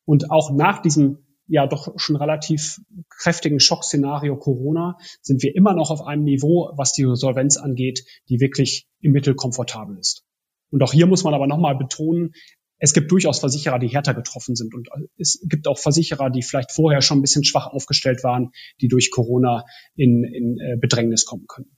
Und 0.04 0.32
auch 0.32 0.52
nach 0.52 0.82
diesem 0.82 1.20
ja 1.48 1.68
doch 1.68 1.94
schon 1.98 2.16
relativ 2.16 2.82
kräftigen 3.10 3.60
Schockszenario 3.60 4.36
Corona 4.38 4.98
sind 5.22 5.44
wir 5.44 5.56
immer 5.56 5.74
noch 5.74 5.92
auf 5.92 6.02
einem 6.02 6.24
Niveau, 6.24 6.72
was 6.76 6.94
die 6.94 7.06
Solvenz 7.16 7.58
angeht, 7.58 8.06
die 8.30 8.40
wirklich 8.40 8.88
im 9.00 9.12
Mittel 9.12 9.36
komfortabel 9.36 9.98
ist. 9.98 10.26
Und 10.74 10.82
auch 10.82 10.92
hier 10.92 11.06
muss 11.06 11.24
man 11.24 11.36
aber 11.36 11.46
nochmal 11.46 11.78
betonen, 11.78 12.34
es 12.80 12.94
gibt 12.94 13.12
durchaus 13.12 13.40
Versicherer, 13.40 13.78
die 13.78 13.90
härter 13.90 14.16
getroffen 14.16 14.56
sind. 14.56 14.74
Und 14.74 14.90
es 15.18 15.40
gibt 15.48 15.68
auch 15.68 15.78
Versicherer, 15.78 16.32
die 16.32 16.42
vielleicht 16.42 16.72
vorher 16.72 17.04
schon 17.04 17.20
ein 17.20 17.22
bisschen 17.22 17.44
schwach 17.44 17.68
aufgestellt 17.68 18.24
waren, 18.24 18.52
die 18.82 18.88
durch 18.88 19.12
Corona 19.12 19.66
in, 19.96 20.24
in 20.24 20.60
äh, 20.60 20.76
Bedrängnis 20.76 21.26
kommen 21.26 21.46
können. 21.48 21.78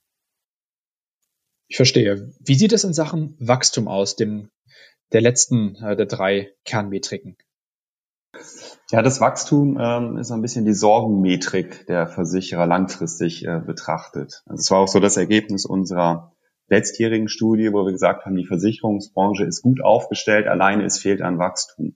Ich 1.68 1.76
verstehe. 1.76 2.34
Wie 2.40 2.56
sieht 2.56 2.72
es 2.72 2.86
in 2.86 2.94
Sachen 2.94 3.36
Wachstum 3.38 3.90
aus, 3.90 4.16
dem, 4.16 4.50
der 5.12 5.22
letzten 5.22 5.76
äh, 5.76 5.98
der 5.98 6.06
drei 6.06 6.54
Kernmetriken? 6.64 7.36
Ja, 8.92 9.02
das 9.02 9.20
Wachstum 9.20 9.78
ähm, 9.78 10.18
ist 10.18 10.32
ein 10.32 10.42
bisschen 10.42 10.64
die 10.64 10.74
Sorgenmetrik 10.74 11.86
der 11.88 12.08
Versicherer 12.08 12.66
langfristig 12.66 13.46
äh, 13.46 13.60
betrachtet. 13.60 14.42
Also 14.46 14.62
es 14.62 14.72
war 14.72 14.80
auch 14.80 14.88
so 14.88 15.02
das 15.02 15.18
Ergebnis 15.18 15.66
unserer 15.66 16.35
letztjährigen 16.68 17.30
Studie, 17.30 17.72
wo 17.72 17.86
wir 17.86 17.92
gesagt 17.92 18.26
haben, 18.26 18.36
die 18.36 18.46
Versicherungsbranche 18.46 19.46
ist 19.46 19.62
gut 19.62 19.84
aufgestellt, 19.84 20.48
alleine 20.48 20.84
es 20.86 21.00
fehlt 21.00 21.22
an 21.22 21.40
Wachstum. 21.40 21.96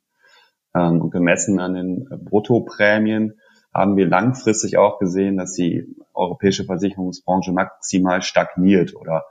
Ähm, 0.75 1.01
und 1.01 1.11
gemessen 1.11 1.59
an 1.59 1.73
den 1.73 2.09
Bruttoprämien 2.25 3.39
haben 3.73 3.97
wir 3.97 4.07
langfristig 4.07 4.77
auch 4.77 4.99
gesehen, 4.99 5.37
dass 5.37 5.53
die 5.53 5.95
europäische 6.13 6.65
Versicherungsbranche 6.65 7.51
maximal 7.51 8.21
stagniert 8.21 8.95
oder 8.95 9.25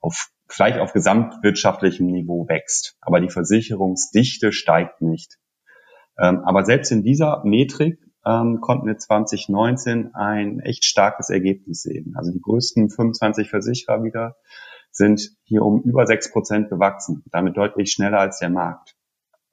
auf, 0.00 0.30
vielleicht 0.46 0.78
auf 0.78 0.92
gesamtwirtschaftlichem 0.92 2.06
Niveau 2.06 2.48
wächst. 2.48 2.96
Aber 3.00 3.20
die 3.20 3.30
Versicherungsdichte 3.30 4.52
steigt 4.52 5.02
nicht. 5.02 5.38
Ähm, 6.18 6.40
aber 6.44 6.64
selbst 6.64 6.90
in 6.90 7.02
dieser 7.02 7.42
Metrik 7.44 7.98
ähm, 8.26 8.60
konnten 8.60 8.86
wir 8.86 8.98
2019 8.98 10.14
ein 10.14 10.60
echt 10.60 10.84
starkes 10.84 11.30
Ergebnis 11.30 11.82
sehen. 11.82 12.14
Also 12.16 12.32
die 12.32 12.40
größten 12.40 12.90
25 12.90 13.48
Versicherer 13.48 14.02
wieder 14.02 14.36
sind 14.98 15.30
hier 15.44 15.62
um 15.62 15.80
über 15.82 16.06
sechs 16.06 16.30
Prozent 16.30 16.68
gewachsen, 16.68 17.24
damit 17.30 17.56
deutlich 17.56 17.90
schneller 17.90 18.18
als 18.18 18.38
der 18.40 18.50
Markt. 18.50 18.94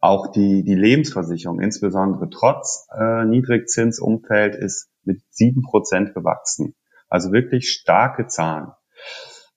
Auch 0.01 0.27
die, 0.27 0.63
die 0.63 0.75
Lebensversicherung, 0.75 1.61
insbesondere 1.61 2.29
trotz 2.29 2.87
äh, 2.91 3.25
Niedrigzinsumfeld, 3.25 4.55
ist 4.55 4.89
mit 5.03 5.21
sieben 5.29 5.61
Prozent 5.61 6.13
gewachsen. 6.13 6.75
Also 7.07 7.31
wirklich 7.31 7.69
starke 7.69 8.27
Zahlen. 8.27 8.71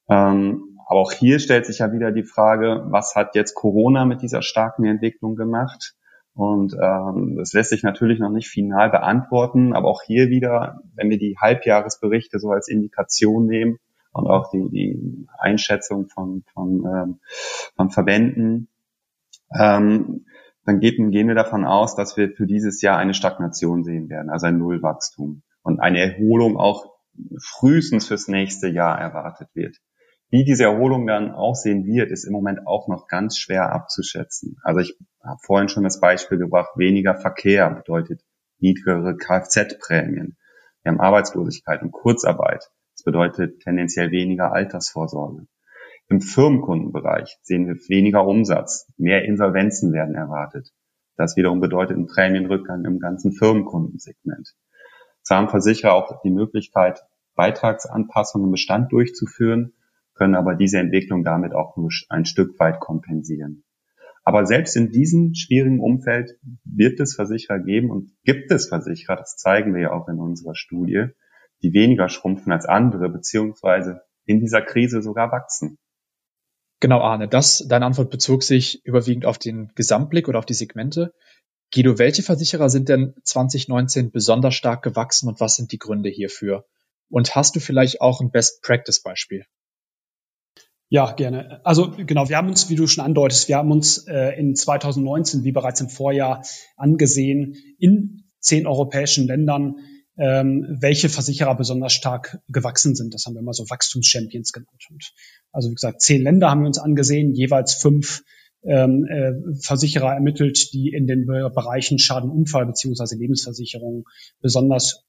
Ähm, 0.08 0.78
aber 0.86 1.00
auch 1.00 1.12
hier 1.12 1.38
stellt 1.38 1.66
sich 1.66 1.80
ja 1.80 1.92
wieder 1.92 2.12
die 2.12 2.24
Frage, 2.24 2.84
was 2.88 3.14
hat 3.14 3.34
jetzt 3.34 3.54
Corona 3.54 4.04
mit 4.04 4.22
dieser 4.22 4.42
starken 4.42 4.84
Entwicklung 4.84 5.36
gemacht? 5.36 5.94
Und 6.34 6.74
ähm, 6.80 7.36
das 7.36 7.52
lässt 7.52 7.70
sich 7.70 7.82
natürlich 7.82 8.20
noch 8.20 8.30
nicht 8.30 8.48
final 8.48 8.90
beantworten, 8.90 9.74
aber 9.74 9.88
auch 9.88 10.02
hier 10.02 10.28
wieder, 10.28 10.80
wenn 10.94 11.10
wir 11.10 11.18
die 11.18 11.36
Halbjahresberichte 11.38 12.38
so 12.38 12.50
als 12.50 12.68
Indikation 12.68 13.46
nehmen, 13.46 13.78
und 14.12 14.26
auch 14.26 14.50
die, 14.50 14.68
die 14.70 15.26
Einschätzung 15.38 16.08
von, 16.08 16.44
von, 16.52 16.84
ähm, 16.84 17.20
von 17.76 17.90
Verbänden, 17.90 18.68
ähm, 19.58 20.26
dann 20.64 20.80
gehen, 20.80 21.10
gehen 21.10 21.28
wir 21.28 21.34
davon 21.34 21.64
aus, 21.64 21.96
dass 21.96 22.16
wir 22.16 22.30
für 22.30 22.46
dieses 22.46 22.82
Jahr 22.82 22.98
eine 22.98 23.14
Stagnation 23.14 23.84
sehen 23.84 24.10
werden, 24.10 24.30
also 24.30 24.46
ein 24.46 24.58
Nullwachstum 24.58 25.42
und 25.62 25.80
eine 25.80 26.00
Erholung 26.00 26.58
auch 26.58 26.98
frühestens 27.40 28.06
fürs 28.08 28.28
nächste 28.28 28.68
Jahr 28.68 28.98
erwartet 28.98 29.48
wird. 29.54 29.76
Wie 30.30 30.44
diese 30.44 30.64
Erholung 30.64 31.06
dann 31.06 31.30
aussehen 31.32 31.86
wird, 31.86 32.10
ist 32.10 32.24
im 32.24 32.32
Moment 32.32 32.66
auch 32.66 32.86
noch 32.86 33.08
ganz 33.08 33.38
schwer 33.38 33.72
abzuschätzen. 33.72 34.58
Also 34.62 34.80
ich 34.80 34.98
habe 35.22 35.40
vorhin 35.42 35.70
schon 35.70 35.84
das 35.84 36.00
Beispiel 36.00 36.36
gebracht, 36.36 36.72
weniger 36.76 37.14
Verkehr 37.14 37.70
bedeutet 37.70 38.20
niedrigere 38.58 39.16
Kfz-Prämien. 39.16 40.36
Wir 40.82 40.92
haben 40.92 41.00
Arbeitslosigkeit 41.00 41.80
und 41.82 41.92
Kurzarbeit. 41.92 42.70
Das 42.98 43.04
bedeutet 43.04 43.60
tendenziell 43.60 44.10
weniger 44.10 44.52
Altersvorsorge. 44.52 45.46
Im 46.08 46.20
Firmenkundenbereich 46.20 47.38
sehen 47.42 47.68
wir 47.68 47.76
weniger 47.88 48.26
Umsatz, 48.26 48.92
mehr 48.96 49.24
Insolvenzen 49.24 49.92
werden 49.92 50.16
erwartet. 50.16 50.72
Das 51.16 51.36
wiederum 51.36 51.60
bedeutet 51.60 51.96
einen 51.96 52.08
Prämienrückgang 52.08 52.84
im 52.84 52.98
ganzen 52.98 53.30
Firmenkundensegment. 53.30 54.52
So 55.22 55.36
haben 55.36 55.48
Versicherer 55.48 55.94
auch 55.94 56.22
die 56.22 56.32
Möglichkeit, 56.32 57.04
Beitragsanpassungen 57.36 58.48
im 58.48 58.50
Bestand 58.50 58.90
durchzuführen, 58.90 59.74
können 60.14 60.34
aber 60.34 60.56
diese 60.56 60.78
Entwicklung 60.78 61.22
damit 61.22 61.54
auch 61.54 61.76
nur 61.76 61.90
ein 62.08 62.24
Stück 62.24 62.58
weit 62.58 62.80
kompensieren. 62.80 63.62
Aber 64.24 64.44
selbst 64.44 64.74
in 64.74 64.90
diesem 64.90 65.36
schwierigen 65.36 65.78
Umfeld 65.78 66.32
wird 66.64 66.98
es 66.98 67.14
Versicherer 67.14 67.60
geben 67.60 67.92
und 67.92 68.10
gibt 68.24 68.50
es 68.50 68.66
Versicherer, 68.68 69.14
das 69.14 69.36
zeigen 69.36 69.72
wir 69.72 69.82
ja 69.82 69.92
auch 69.92 70.08
in 70.08 70.18
unserer 70.18 70.56
Studie, 70.56 71.10
die 71.62 71.72
weniger 71.72 72.08
schrumpfen 72.08 72.52
als 72.52 72.66
andere, 72.66 73.08
beziehungsweise 73.08 74.02
in 74.24 74.40
dieser 74.40 74.62
Krise 74.62 75.02
sogar 75.02 75.32
wachsen. 75.32 75.78
Genau, 76.80 77.00
Arne, 77.00 77.26
das, 77.26 77.66
deine 77.68 77.86
Antwort 77.86 78.10
bezog 78.10 78.42
sich 78.42 78.84
überwiegend 78.84 79.26
auf 79.26 79.38
den 79.38 79.72
Gesamtblick 79.74 80.28
oder 80.28 80.38
auf 80.38 80.46
die 80.46 80.54
Segmente. 80.54 81.12
Guido, 81.74 81.98
welche 81.98 82.22
Versicherer 82.22 82.70
sind 82.70 82.88
denn 82.88 83.14
2019 83.24 84.12
besonders 84.12 84.54
stark 84.54 84.82
gewachsen 84.82 85.28
und 85.28 85.40
was 85.40 85.56
sind 85.56 85.72
die 85.72 85.78
Gründe 85.78 86.08
hierfür? 86.08 86.66
Und 87.10 87.34
hast 87.34 87.56
du 87.56 87.60
vielleicht 87.60 88.00
auch 88.00 88.20
ein 88.20 88.30
Best-Practice-Beispiel? 88.30 89.44
Ja, 90.90 91.12
gerne. 91.12 91.60
Also 91.64 91.90
genau, 91.90 92.28
wir 92.30 92.36
haben 92.38 92.48
uns, 92.48 92.70
wie 92.70 92.76
du 92.76 92.86
schon 92.86 93.04
andeutest, 93.04 93.48
wir 93.48 93.56
haben 93.56 93.70
uns 93.70 94.06
äh, 94.06 94.38
in 94.38 94.54
2019, 94.54 95.44
wie 95.44 95.52
bereits 95.52 95.80
im 95.80 95.90
Vorjahr, 95.90 96.42
angesehen, 96.76 97.56
in 97.78 98.30
zehn 98.40 98.66
europäischen 98.66 99.26
Ländern 99.26 99.76
ähm, 100.18 100.66
welche 100.80 101.08
Versicherer 101.08 101.56
besonders 101.56 101.92
stark 101.92 102.40
gewachsen 102.48 102.94
sind. 102.96 103.14
Das 103.14 103.24
haben 103.24 103.34
wir 103.34 103.40
immer 103.40 103.54
so 103.54 103.70
Wachstumschampions 103.70 104.52
genannt. 104.52 104.86
Und 104.90 105.12
also 105.52 105.70
wie 105.70 105.74
gesagt, 105.74 106.02
zehn 106.02 106.22
Länder 106.22 106.50
haben 106.50 106.60
wir 106.60 106.66
uns 106.66 106.78
angesehen, 106.78 107.34
jeweils 107.34 107.74
fünf 107.74 108.24
ähm, 108.64 109.04
äh, 109.04 109.32
Versicherer 109.62 110.12
ermittelt, 110.12 110.72
die 110.72 110.88
in 110.88 111.06
den 111.06 111.26
Bereichen 111.26 111.98
Schadenunfall 111.98 112.66
beziehungsweise 112.66 113.16
Lebensversicherung 113.16 114.08
besonders 114.40 115.04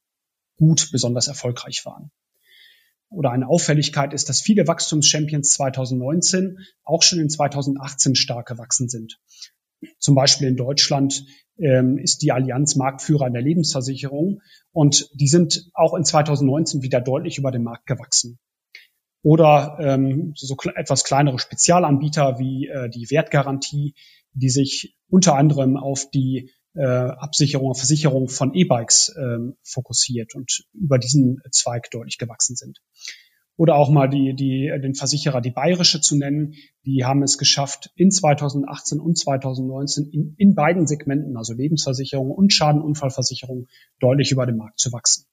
gut, 0.58 0.89
besonders 0.92 1.28
erfolgreich 1.28 1.84
waren. 1.86 2.12
Oder 3.10 3.32
eine 3.32 3.48
Auffälligkeit 3.48 4.13
ist, 4.13 4.30
dass 4.30 4.42
viele 4.42 4.68
Wachstumschampions 4.68 5.54
2019 5.54 6.60
auch 6.84 7.01
schon 7.01 7.20
in 7.20 7.30
2018 7.30 8.13
stark 8.13 8.48
gewachsen 8.48 8.88
sind. 8.88 9.20
Zum 10.00 10.15
Beispiel 10.15 10.48
in 10.48 10.57
Deutschland 10.57 11.25
ähm, 11.57 11.98
ist 11.98 12.21
die 12.21 12.31
Allianz 12.31 12.75
Marktführer 12.75 13.27
in 13.27 13.33
der 13.33 13.41
Lebensversicherung 13.41 14.41
und 14.71 15.09
die 15.13 15.27
sind 15.27 15.69
auch 15.74 15.93
in 15.93 16.03
2019 16.03 16.81
wieder 16.81 17.01
deutlich 17.01 17.38
über 17.38 17.51
den 17.51 17.63
Markt 17.63 17.86
gewachsen. 17.86 18.39
Oder 19.21 19.77
ähm, 19.81 20.33
so 20.36 20.55
etwas 20.75 21.03
kleinere 21.03 21.39
Spezialanbieter 21.39 22.39
wie 22.39 22.67
äh, 22.67 22.89
die 22.89 23.09
Wertgarantie, 23.09 23.93
die 24.33 24.50
sich 24.50 24.95
unter 25.09 25.36
anderem 25.36 25.75
auf 25.75 26.09
die 26.09 26.51
äh, 26.75 26.86
Absicherung, 26.86 27.75
Versicherung 27.75 28.29
von 28.29 28.53
E-Bikes 28.53 29.13
ähm, 29.17 29.57
fokussiert 29.63 30.36
und 30.36 30.63
über 30.74 30.98
diesen 30.98 31.41
Zweig 31.51 31.91
deutlich 31.91 32.17
gewachsen 32.17 32.55
sind. 32.55 32.79
Oder 33.60 33.75
auch 33.75 33.89
mal 33.89 34.08
die, 34.08 34.34
die, 34.36 34.72
den 34.82 34.96
Versicherer, 34.96 35.42
die 35.42 35.51
Bayerische 35.51 36.00
zu 36.00 36.18
nennen. 36.18 36.54
Die 36.86 37.04
haben 37.04 37.22
es 37.24 37.38
geschafft, 37.38 37.92
in 37.98 38.10
2018 38.10 39.01
und 39.01 39.18
2019 39.18 40.06
in, 40.13 40.34
in 40.38 40.56
beiden 40.56 40.88
Segmenten, 40.88 41.36
also 41.36 41.54
Lebensversicherung 41.54 42.32
und 42.32 42.54
Schadenunfallversicherung, 42.54 43.68
deutlich 44.00 44.32
über 44.32 44.46
den 44.46 44.56
Markt 44.56 44.80
zu 44.80 44.94
wachsen. 44.94 45.25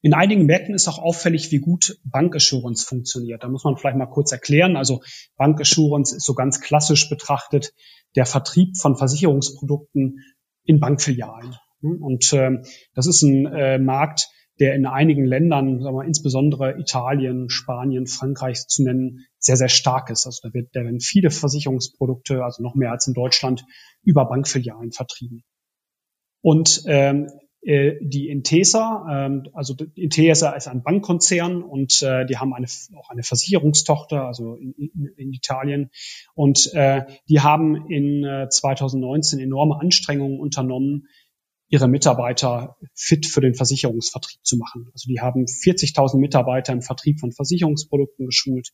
In 0.00 0.14
einigen 0.14 0.46
Märkten 0.46 0.74
ist 0.74 0.88
auch 0.88 0.98
auffällig, 0.98 1.52
wie 1.52 1.58
gut 1.58 1.98
Bankassurance 2.02 2.86
funktioniert. 2.86 3.44
Da 3.44 3.48
muss 3.48 3.64
man 3.64 3.76
vielleicht 3.76 3.98
mal 3.98 4.06
kurz 4.06 4.32
erklären. 4.32 4.78
Also 4.78 5.02
Bankassurance 5.36 6.16
ist 6.16 6.24
so 6.24 6.32
ganz 6.32 6.62
klassisch 6.62 7.10
betrachtet 7.10 7.74
der 8.14 8.24
Vertrieb 8.24 8.78
von 8.78 8.96
Versicherungsprodukten 8.96 10.20
in 10.64 10.80
Bankfilialen. 10.80 11.56
Und 11.82 12.32
äh, 12.32 12.52
das 12.94 13.06
ist 13.06 13.20
ein 13.20 13.44
äh, 13.44 13.78
Markt, 13.78 14.30
der 14.58 14.74
in 14.74 14.86
einigen 14.86 15.24
Ländern, 15.24 15.80
sagen 15.82 15.96
wir, 15.96 16.04
insbesondere 16.04 16.78
Italien, 16.78 17.50
Spanien, 17.50 18.06
Frankreich 18.06 18.66
zu 18.66 18.84
nennen, 18.84 19.26
sehr, 19.38 19.56
sehr 19.56 19.68
stark 19.68 20.10
ist. 20.10 20.26
Also 20.26 20.48
da, 20.48 20.54
wird, 20.54 20.70
da 20.74 20.82
werden 20.82 21.00
viele 21.00 21.30
Versicherungsprodukte, 21.30 22.42
also 22.44 22.62
noch 22.62 22.74
mehr 22.74 22.90
als 22.90 23.06
in 23.06 23.14
Deutschland, 23.14 23.64
über 24.02 24.24
Bankfilialen 24.24 24.92
vertrieben. 24.92 25.44
Und 26.40 26.84
ähm, 26.86 27.28
äh, 27.66 27.96
die 28.00 28.28
Intesa, 28.28 29.26
ähm, 29.26 29.48
also 29.52 29.74
Intesa 29.96 30.50
ist 30.52 30.68
ein 30.68 30.84
Bankkonzern 30.84 31.64
und 31.64 32.00
äh, 32.02 32.24
die 32.24 32.36
haben 32.36 32.54
eine, 32.54 32.66
auch 32.96 33.10
eine 33.10 33.24
Versicherungstochter, 33.24 34.24
also 34.24 34.54
in, 34.54 34.72
in, 34.74 35.06
in 35.16 35.32
Italien. 35.32 35.90
Und 36.34 36.72
äh, 36.74 37.06
die 37.28 37.40
haben 37.40 37.90
in 37.90 38.22
äh, 38.22 38.48
2019 38.48 39.40
enorme 39.40 39.80
Anstrengungen 39.80 40.38
unternommen, 40.38 41.08
ihre 41.68 41.88
Mitarbeiter 41.88 42.76
fit 42.94 43.26
für 43.26 43.40
den 43.40 43.54
Versicherungsvertrieb 43.54 44.40
zu 44.44 44.56
machen. 44.56 44.88
Also 44.92 45.08
die 45.08 45.20
haben 45.20 45.44
40.000 45.44 46.18
Mitarbeiter 46.18 46.72
im 46.72 46.82
Vertrieb 46.82 47.20
von 47.20 47.32
Versicherungsprodukten 47.32 48.26
geschult, 48.26 48.72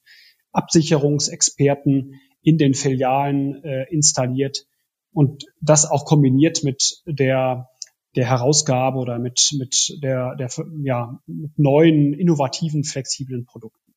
Absicherungsexperten 0.53 2.21
in 2.43 2.59
den 2.59 2.75
Filialen 2.75 3.63
äh, 3.65 3.87
installiert 3.91 4.67
und 5.13 5.47
das 5.61 5.91
auch 5.91 6.05
kombiniert 6.05 6.65
mit 6.65 7.03
der 7.07 7.69
der 8.15 8.27
Herausgabe 8.27 8.99
oder 8.99 9.19
mit 9.19 9.55
mit 9.59 9.99
der 10.03 10.35
der 10.37 10.51
ja 10.83 11.19
mit 11.27 11.59
neuen 11.59 12.13
innovativen 12.13 12.85
flexiblen 12.85 13.47
Produkten. 13.47 13.95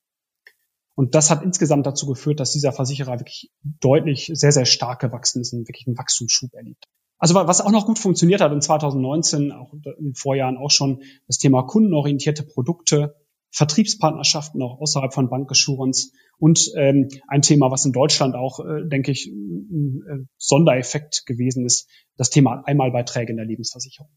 Und 0.93 1.15
das 1.15 1.29
hat 1.29 1.43
insgesamt 1.43 1.85
dazu 1.85 2.05
geführt, 2.05 2.39
dass 2.39 2.53
dieser 2.53 2.71
Versicherer 2.71 3.19
wirklich 3.19 3.51
deutlich 3.81 4.31
sehr 4.33 4.53
sehr 4.53 4.65
stark 4.65 5.01
gewachsen 5.01 5.41
ist 5.41 5.51
und 5.51 5.67
wirklich 5.67 5.87
einen 5.87 5.97
Wachstumsschub 5.97 6.53
erlebt. 6.53 6.85
Also 7.17 7.34
was 7.36 7.62
auch 7.62 7.72
noch 7.72 7.86
gut 7.86 7.98
funktioniert 7.98 8.41
hat 8.41 8.51
in 8.51 8.62
2019, 8.62 9.51
auch 9.51 9.74
in 9.98 10.15
Vorjahren 10.15 10.57
auch 10.57 10.72
schon, 10.72 11.01
das 11.27 11.38
Thema 11.38 11.63
kundenorientierte 11.63 12.43
Produkte, 12.43 13.15
Vertriebspartnerschaften 13.51 14.62
auch 14.62 14.81
außerhalb 14.81 15.13
von 15.13 15.29
Bankassurance 15.29 16.12
und 16.38 16.72
ähm, 16.75 17.07
ein 17.27 17.41
Thema, 17.41 17.72
was 17.72 17.86
in 17.86 17.93
Deutschland 17.93 18.36
auch, 18.36 18.60
äh, 18.60 18.86
denke 18.86 19.12
ich, 19.12 19.27
ein, 19.27 20.03
ein 20.10 20.29
Sondereffekt 20.38 21.25
gewesen 21.25 21.65
ist, 21.65 21.89
das 22.17 22.29
Thema 22.29 22.63
Einmalbeiträge 22.65 23.31
in 23.31 23.38
der 23.38 23.45
Lebensversicherung. 23.45 24.12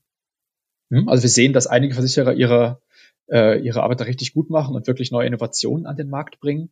Hm, 0.90 1.09
also 1.09 1.23
wir 1.23 1.31
sehen, 1.31 1.52
dass 1.52 1.69
einige 1.69 1.95
Versicherer 1.95 2.35
ihre, 2.35 2.83
äh, 3.31 3.61
ihre 3.61 3.85
Arbeit 3.85 4.00
da 4.00 4.05
richtig 4.05 4.33
gut 4.33 4.50
machen 4.50 4.75
und 4.75 4.88
wirklich 4.88 5.12
neue 5.12 5.28
Innovationen 5.28 5.87
an 5.87 5.97
den 5.97 6.09
Markt 6.09 6.40
bringen. 6.40 6.71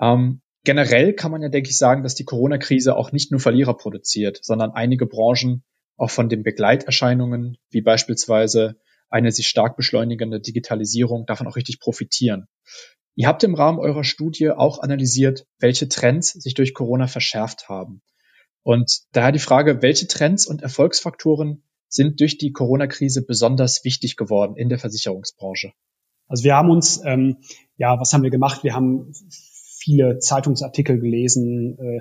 Ähm, 0.00 0.40
generell 0.64 1.12
kann 1.12 1.30
man 1.30 1.42
ja, 1.42 1.48
denke 1.48 1.70
ich, 1.70 1.78
sagen, 1.78 2.02
dass 2.02 2.14
die 2.14 2.24
Corona-Krise 2.24 2.96
auch 2.96 3.12
nicht 3.12 3.30
nur 3.30 3.40
Verlierer 3.40 3.76
produziert, 3.76 4.40
sondern 4.42 4.72
einige 4.72 5.06
Branchen 5.06 5.64
auch 5.96 6.10
von 6.10 6.28
den 6.28 6.42
Begleiterscheinungen, 6.42 7.58
wie 7.70 7.80
beispielsweise 7.80 8.76
eine 9.10 9.32
sich 9.32 9.48
stark 9.48 9.76
beschleunigende 9.76 10.40
Digitalisierung, 10.40 11.26
davon 11.26 11.46
auch 11.46 11.56
richtig 11.56 11.80
profitieren. 11.80 12.46
Ihr 13.14 13.26
habt 13.26 13.42
im 13.42 13.54
Rahmen 13.54 13.78
eurer 13.78 14.04
Studie 14.04 14.50
auch 14.50 14.78
analysiert, 14.78 15.46
welche 15.58 15.88
Trends 15.88 16.30
sich 16.30 16.54
durch 16.54 16.72
Corona 16.72 17.08
verschärft 17.08 17.68
haben. 17.68 18.00
Und 18.62 19.00
daher 19.12 19.32
die 19.32 19.38
Frage, 19.38 19.82
welche 19.82 20.06
Trends 20.06 20.46
und 20.46 20.62
Erfolgsfaktoren 20.62 21.64
sind 21.88 22.20
durch 22.20 22.38
die 22.38 22.52
Corona-Krise 22.52 23.24
besonders 23.24 23.84
wichtig 23.84 24.16
geworden 24.16 24.56
in 24.56 24.68
der 24.68 24.78
Versicherungsbranche? 24.78 25.72
Also 26.28 26.44
wir 26.44 26.54
haben 26.54 26.70
uns, 26.70 27.00
ähm, 27.04 27.38
ja, 27.76 27.98
was 27.98 28.12
haben 28.12 28.22
wir 28.22 28.30
gemacht? 28.30 28.62
Wir 28.62 28.74
haben 28.74 29.12
viele 29.88 30.18
Zeitungsartikel 30.18 31.00
gelesen, 31.00 31.78
äh, 31.78 32.00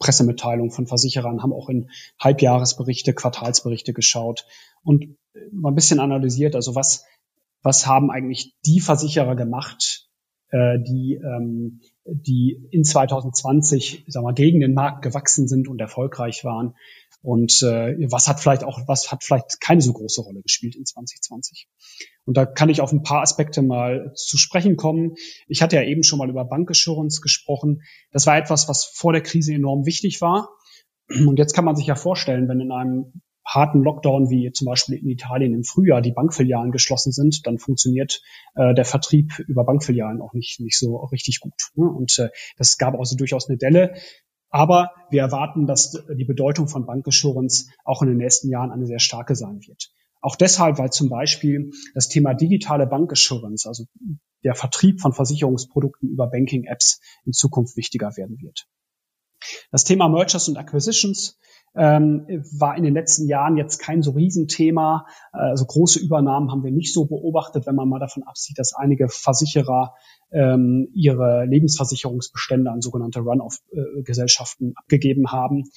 Pressemitteilungen 0.00 0.72
von 0.72 0.86
Versicherern, 0.86 1.42
haben 1.42 1.52
auch 1.52 1.68
in 1.68 1.90
Halbjahresberichte, 2.18 3.14
Quartalsberichte 3.14 3.92
geschaut 3.92 4.44
und 4.82 5.16
mal 5.52 5.70
ein 5.70 5.74
bisschen 5.74 6.00
analysiert, 6.00 6.56
also 6.56 6.74
was, 6.74 7.04
was 7.62 7.86
haben 7.86 8.10
eigentlich 8.10 8.54
die 8.66 8.80
Versicherer 8.80 9.36
gemacht, 9.36 10.08
äh, 10.50 10.78
die, 10.80 11.14
ähm, 11.14 11.80
die 12.04 12.68
in 12.72 12.82
2020 12.82 14.04
sag 14.08 14.22
mal, 14.22 14.34
gegen 14.34 14.60
den 14.60 14.74
Markt 14.74 15.02
gewachsen 15.02 15.46
sind 15.46 15.68
und 15.68 15.80
erfolgreich 15.80 16.44
waren. 16.44 16.74
Und 17.20 17.62
äh, 17.62 17.96
was 18.10 18.28
hat 18.28 18.40
vielleicht 18.40 18.64
auch, 18.64 18.80
was 18.86 19.10
hat 19.10 19.24
vielleicht 19.24 19.60
keine 19.60 19.80
so 19.80 19.92
große 19.92 20.20
Rolle 20.20 20.40
gespielt 20.40 20.76
in 20.76 20.84
2020? 20.84 21.68
Und 22.24 22.36
da 22.36 22.46
kann 22.46 22.68
ich 22.68 22.80
auf 22.80 22.92
ein 22.92 23.02
paar 23.02 23.22
Aspekte 23.22 23.62
mal 23.62 24.12
zu 24.14 24.36
sprechen 24.36 24.76
kommen. 24.76 25.14
Ich 25.48 25.62
hatte 25.62 25.76
ja 25.76 25.82
eben 25.82 26.02
schon 26.04 26.18
mal 26.18 26.30
über 26.30 26.44
Bankassurance 26.44 27.20
gesprochen. 27.20 27.82
Das 28.12 28.26
war 28.26 28.38
etwas, 28.38 28.68
was 28.68 28.84
vor 28.84 29.12
der 29.12 29.22
Krise 29.22 29.54
enorm 29.54 29.84
wichtig 29.84 30.20
war. 30.20 30.50
Und 31.08 31.38
jetzt 31.38 31.54
kann 31.54 31.64
man 31.64 31.74
sich 31.74 31.86
ja 31.86 31.96
vorstellen, 31.96 32.48
wenn 32.48 32.60
in 32.60 32.70
einem 32.70 33.22
harten 33.48 33.82
Lockdown 33.82 34.28
wie 34.28 34.52
zum 34.52 34.66
Beispiel 34.66 34.98
in 34.98 35.08
Italien 35.08 35.54
im 35.54 35.64
Frühjahr 35.64 36.02
die 36.02 36.12
Bankfilialen 36.12 36.70
geschlossen 36.70 37.12
sind, 37.12 37.46
dann 37.46 37.58
funktioniert 37.58 38.20
äh, 38.54 38.74
der 38.74 38.84
Vertrieb 38.84 39.38
über 39.48 39.64
Bankfilialen 39.64 40.20
auch 40.20 40.34
nicht, 40.34 40.60
nicht 40.60 40.78
so 40.78 40.96
richtig 41.06 41.40
gut. 41.40 41.54
Ne? 41.74 41.86
Und 41.86 42.18
äh, 42.18 42.28
das 42.58 42.76
gab 42.76 42.94
also 42.94 43.16
durchaus 43.16 43.48
eine 43.48 43.56
Delle. 43.56 43.94
Aber 44.50 44.90
wir 45.10 45.20
erwarten, 45.20 45.66
dass 45.66 45.92
die 45.92 46.24
Bedeutung 46.24 46.68
von 46.68 46.86
Bankassurance 46.86 47.70
auch 47.84 48.02
in 48.02 48.08
den 48.08 48.16
nächsten 48.16 48.48
Jahren 48.50 48.70
eine 48.70 48.86
sehr 48.86 48.98
starke 48.98 49.34
sein 49.34 49.60
wird. 49.66 49.90
Auch 50.20 50.36
deshalb, 50.36 50.78
weil 50.78 50.90
zum 50.90 51.08
Beispiel 51.08 51.70
das 51.94 52.08
Thema 52.08 52.34
digitale 52.34 52.86
Bankassurance, 52.86 53.68
also 53.68 53.84
der 54.42 54.54
Vertrieb 54.54 55.00
von 55.00 55.12
Versicherungsprodukten 55.12 56.08
über 56.08 56.28
Banking-Apps 56.28 57.00
in 57.24 57.32
Zukunft 57.32 57.76
wichtiger 57.76 58.16
werden 58.16 58.40
wird. 58.40 58.66
Das 59.70 59.84
Thema 59.84 60.08
Mergers 60.08 60.48
und 60.48 60.56
Acquisitions 60.56 61.38
ähm, 61.76 62.26
war 62.58 62.76
in 62.76 62.82
den 62.82 62.94
letzten 62.94 63.26
Jahren 63.28 63.56
jetzt 63.56 63.78
kein 63.78 64.02
so 64.02 64.12
Riesenthema. 64.12 65.06
Also 65.32 65.64
große 65.64 66.00
Übernahmen 66.00 66.50
haben 66.50 66.64
wir 66.64 66.72
nicht 66.72 66.92
so 66.92 67.06
beobachtet, 67.06 67.66
wenn 67.66 67.74
man 67.74 67.88
mal 67.88 67.98
davon 68.00 68.22
absieht, 68.22 68.58
dass 68.58 68.74
einige 68.74 69.08
Versicherer 69.08 69.94
ähm, 70.30 70.88
ihre 70.92 71.44
Lebensversicherungsbestände 71.46 72.70
an 72.70 72.80
sogenannte 72.80 73.20
Run-off-Gesellschaften 73.20 74.72
abgegeben 74.76 75.30
haben. 75.30 75.70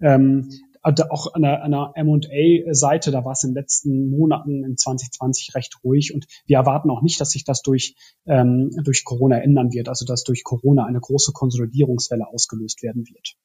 Ähm, 0.00 0.50
auch 0.82 1.34
an 1.34 1.42
der, 1.42 1.68
der 1.68 1.92
M&A-Seite, 1.94 3.10
da 3.10 3.24
war 3.24 3.32
es 3.32 3.44
in 3.44 3.50
den 3.50 3.56
letzten 3.56 4.10
Monaten 4.10 4.64
in 4.64 4.76
2020 4.76 5.54
recht 5.54 5.78
ruhig 5.84 6.14
und 6.14 6.26
wir 6.46 6.56
erwarten 6.56 6.90
auch 6.90 7.02
nicht, 7.02 7.20
dass 7.20 7.30
sich 7.30 7.44
das 7.44 7.62
durch, 7.62 7.96
ähm, 8.26 8.70
durch 8.82 9.04
Corona 9.04 9.38
ändern 9.42 9.72
wird, 9.72 9.88
also 9.88 10.06
dass 10.06 10.24
durch 10.24 10.42
Corona 10.42 10.86
eine 10.86 11.00
große 11.00 11.32
Konsolidierungswelle 11.32 12.26
ausgelöst 12.26 12.82
werden 12.82 13.04
wird. 13.06 13.36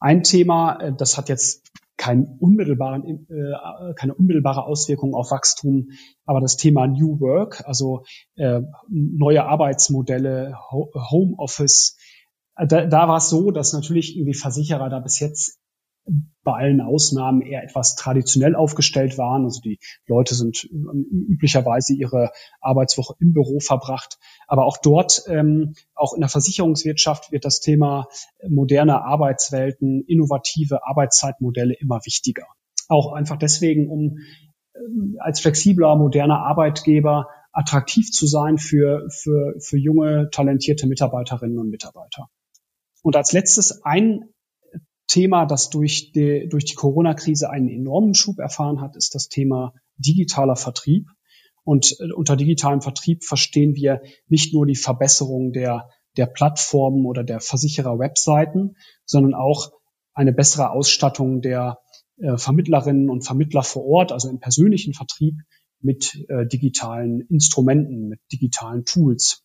Ein 0.00 0.22
Thema, 0.22 0.80
äh, 0.80 0.92
das 0.96 1.16
hat 1.16 1.28
jetzt 1.28 1.70
keinen 1.96 2.38
unmittelbaren, 2.38 3.26
äh, 3.28 3.94
keine 3.94 4.14
unmittelbare 4.14 4.64
Auswirkung 4.64 5.14
auf 5.14 5.30
Wachstum, 5.30 5.90
aber 6.24 6.40
das 6.40 6.56
Thema 6.56 6.86
New 6.86 7.20
Work, 7.20 7.62
also 7.66 8.04
äh, 8.36 8.62
neue 8.88 9.44
Arbeitsmodelle, 9.44 10.54
Ho 10.70 10.90
Homeoffice, 10.94 11.98
da, 12.56 12.86
da 12.86 13.08
war 13.08 13.18
es 13.18 13.28
so, 13.28 13.50
dass 13.50 13.74
natürlich 13.74 14.16
irgendwie 14.16 14.34
Versicherer 14.34 14.88
da 14.88 15.00
bis 15.00 15.20
jetzt 15.20 15.59
bei 16.42 16.52
allen 16.52 16.80
Ausnahmen 16.80 17.42
eher 17.42 17.62
etwas 17.62 17.96
traditionell 17.96 18.54
aufgestellt 18.54 19.18
waren. 19.18 19.44
Also 19.44 19.60
die 19.60 19.78
Leute 20.06 20.34
sind 20.34 20.68
ähm, 20.72 21.06
üblicherweise 21.28 21.94
ihre 21.94 22.30
Arbeitswoche 22.60 23.14
im 23.20 23.32
Büro 23.32 23.60
verbracht. 23.60 24.18
Aber 24.46 24.64
auch 24.64 24.78
dort, 24.78 25.22
ähm, 25.28 25.74
auch 25.94 26.14
in 26.14 26.20
der 26.20 26.28
Versicherungswirtschaft 26.28 27.30
wird 27.32 27.44
das 27.44 27.60
Thema 27.60 28.08
moderne 28.48 29.02
Arbeitswelten, 29.02 30.04
innovative 30.06 30.86
Arbeitszeitmodelle 30.86 31.74
immer 31.74 32.00
wichtiger. 32.04 32.46
Auch 32.88 33.12
einfach 33.12 33.36
deswegen, 33.36 33.88
um 33.88 34.18
ähm, 34.74 35.16
als 35.20 35.40
flexibler, 35.40 35.94
moderner 35.96 36.40
Arbeitgeber 36.40 37.28
attraktiv 37.52 38.10
zu 38.10 38.26
sein 38.26 38.58
für, 38.58 39.08
für, 39.10 39.54
für 39.58 39.76
junge, 39.76 40.30
talentierte 40.30 40.86
Mitarbeiterinnen 40.86 41.58
und 41.58 41.70
Mitarbeiter. 41.70 42.28
Und 43.02 43.16
als 43.16 43.32
letztes 43.32 43.84
ein 43.84 44.28
Thema, 45.10 45.44
das 45.44 45.70
durch 45.70 46.12
die, 46.12 46.48
durch 46.48 46.64
die 46.64 46.76
Corona-Krise 46.76 47.50
einen 47.50 47.68
enormen 47.68 48.14
Schub 48.14 48.38
erfahren 48.38 48.80
hat, 48.80 48.96
ist 48.96 49.14
das 49.14 49.28
Thema 49.28 49.74
digitaler 49.96 50.54
Vertrieb. 50.56 51.08
Und 51.64 51.96
äh, 51.98 52.12
unter 52.14 52.36
digitalem 52.36 52.80
Vertrieb 52.80 53.24
verstehen 53.24 53.74
wir 53.74 54.02
nicht 54.28 54.54
nur 54.54 54.66
die 54.66 54.76
Verbesserung 54.76 55.52
der, 55.52 55.88
der 56.16 56.26
Plattformen 56.26 57.06
oder 57.06 57.24
der 57.24 57.40
Versicherer-Webseiten, 57.40 58.76
sondern 59.04 59.34
auch 59.34 59.72
eine 60.14 60.32
bessere 60.32 60.70
Ausstattung 60.70 61.40
der 61.40 61.78
äh, 62.18 62.36
Vermittlerinnen 62.36 63.10
und 63.10 63.22
Vermittler 63.22 63.64
vor 63.64 63.84
Ort, 63.84 64.12
also 64.12 64.28
im 64.28 64.38
persönlichen 64.38 64.94
Vertrieb 64.94 65.34
mit 65.80 66.24
äh, 66.28 66.46
digitalen 66.46 67.22
Instrumenten, 67.22 68.08
mit 68.08 68.20
digitalen 68.32 68.84
Tools. 68.84 69.42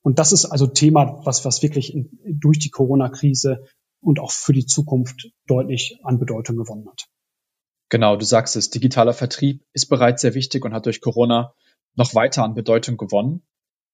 Und 0.00 0.18
das 0.18 0.32
ist 0.32 0.46
also 0.46 0.66
Thema, 0.66 1.20
was, 1.24 1.44
was 1.44 1.62
wirklich 1.62 1.94
in, 1.94 2.18
durch 2.40 2.58
die 2.58 2.70
Corona-Krise 2.70 3.64
und 4.02 4.18
auch 4.20 4.32
für 4.32 4.52
die 4.52 4.66
Zukunft 4.66 5.30
deutlich 5.46 5.98
an 6.02 6.18
Bedeutung 6.18 6.56
gewonnen 6.56 6.88
hat. 6.88 7.08
Genau, 7.88 8.16
du 8.16 8.24
sagst 8.24 8.56
es, 8.56 8.70
digitaler 8.70 9.12
Vertrieb 9.12 9.64
ist 9.72 9.86
bereits 9.86 10.22
sehr 10.22 10.34
wichtig 10.34 10.64
und 10.64 10.74
hat 10.74 10.86
durch 10.86 11.00
Corona 11.00 11.54
noch 11.94 12.14
weiter 12.14 12.42
an 12.42 12.54
Bedeutung 12.54 12.96
gewonnen. 12.96 13.46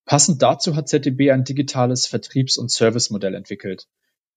Passend 0.04 0.40
dazu 0.40 0.76
hat 0.76 0.88
ZDB 0.88 1.30
ein 1.30 1.44
digitales 1.44 2.06
Vertriebs- 2.06 2.58
und 2.58 2.70
Servicemodell 2.70 3.34
entwickelt, 3.34 3.88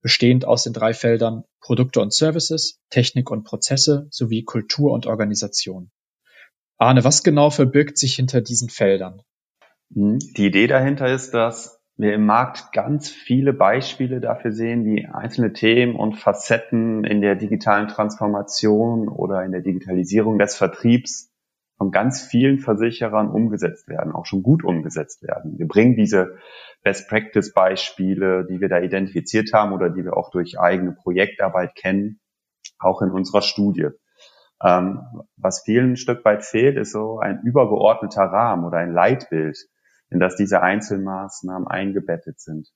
bestehend 0.01 0.45
aus 0.45 0.63
den 0.63 0.73
drei 0.73 0.93
Feldern 0.93 1.43
Produkte 1.59 2.01
und 2.01 2.13
Services, 2.13 2.79
Technik 2.89 3.29
und 3.29 3.43
Prozesse 3.43 4.07
sowie 4.09 4.43
Kultur 4.43 4.91
und 4.91 5.05
Organisation. 5.05 5.91
Arne, 6.77 7.03
was 7.03 7.23
genau 7.23 7.51
verbirgt 7.51 7.99
sich 7.99 8.15
hinter 8.15 8.41
diesen 8.41 8.69
Feldern? 8.69 9.21
Die 9.91 10.45
Idee 10.45 10.67
dahinter 10.67 11.13
ist, 11.13 11.31
dass 11.35 11.80
wir 11.97 12.13
im 12.13 12.25
Markt 12.25 12.71
ganz 12.71 13.09
viele 13.09 13.53
Beispiele 13.53 14.21
dafür 14.21 14.51
sehen, 14.51 14.85
wie 14.85 15.05
einzelne 15.05 15.53
Themen 15.53 15.95
und 15.95 16.15
Facetten 16.15 17.03
in 17.03 17.21
der 17.21 17.35
digitalen 17.35 17.87
Transformation 17.87 19.07
oder 19.07 19.43
in 19.43 19.51
der 19.51 19.61
Digitalisierung 19.61 20.39
des 20.39 20.55
Vertriebs 20.55 21.31
von 21.77 21.91
ganz 21.91 22.21
vielen 22.21 22.59
Versicherern 22.59 23.29
umgesetzt 23.29 23.87
werden, 23.87 24.13
auch 24.13 24.25
schon 24.25 24.43
gut 24.43 24.63
umgesetzt 24.63 25.23
werden. 25.23 25.57
Wir 25.57 25.67
bringen 25.67 25.95
diese 25.95 26.37
Best 26.83 27.09
Practice 27.09 27.53
Beispiele, 27.53 28.45
die 28.47 28.61
wir 28.61 28.69
da 28.69 28.79
identifiziert 28.79 29.51
haben 29.53 29.73
oder 29.73 29.89
die 29.89 30.03
wir 30.03 30.15
auch 30.15 30.29
durch 30.29 30.59
eigene 30.59 30.91
Projektarbeit 30.91 31.75
kennen, 31.75 32.19
auch 32.79 33.01
in 33.01 33.09
unserer 33.09 33.41
Studie. 33.41 33.89
Ähm, 34.63 35.01
was 35.37 35.63
vielen 35.63 35.93
ein 35.93 35.97
Stück 35.97 36.23
weit 36.23 36.43
fehlt, 36.43 36.77
ist 36.77 36.91
so 36.91 37.19
ein 37.19 37.41
übergeordneter 37.43 38.23
Rahmen 38.23 38.65
oder 38.65 38.77
ein 38.77 38.93
Leitbild, 38.93 39.57
in 40.11 40.19
das 40.19 40.35
diese 40.35 40.61
Einzelmaßnahmen 40.61 41.67
eingebettet 41.67 42.39
sind. 42.39 42.69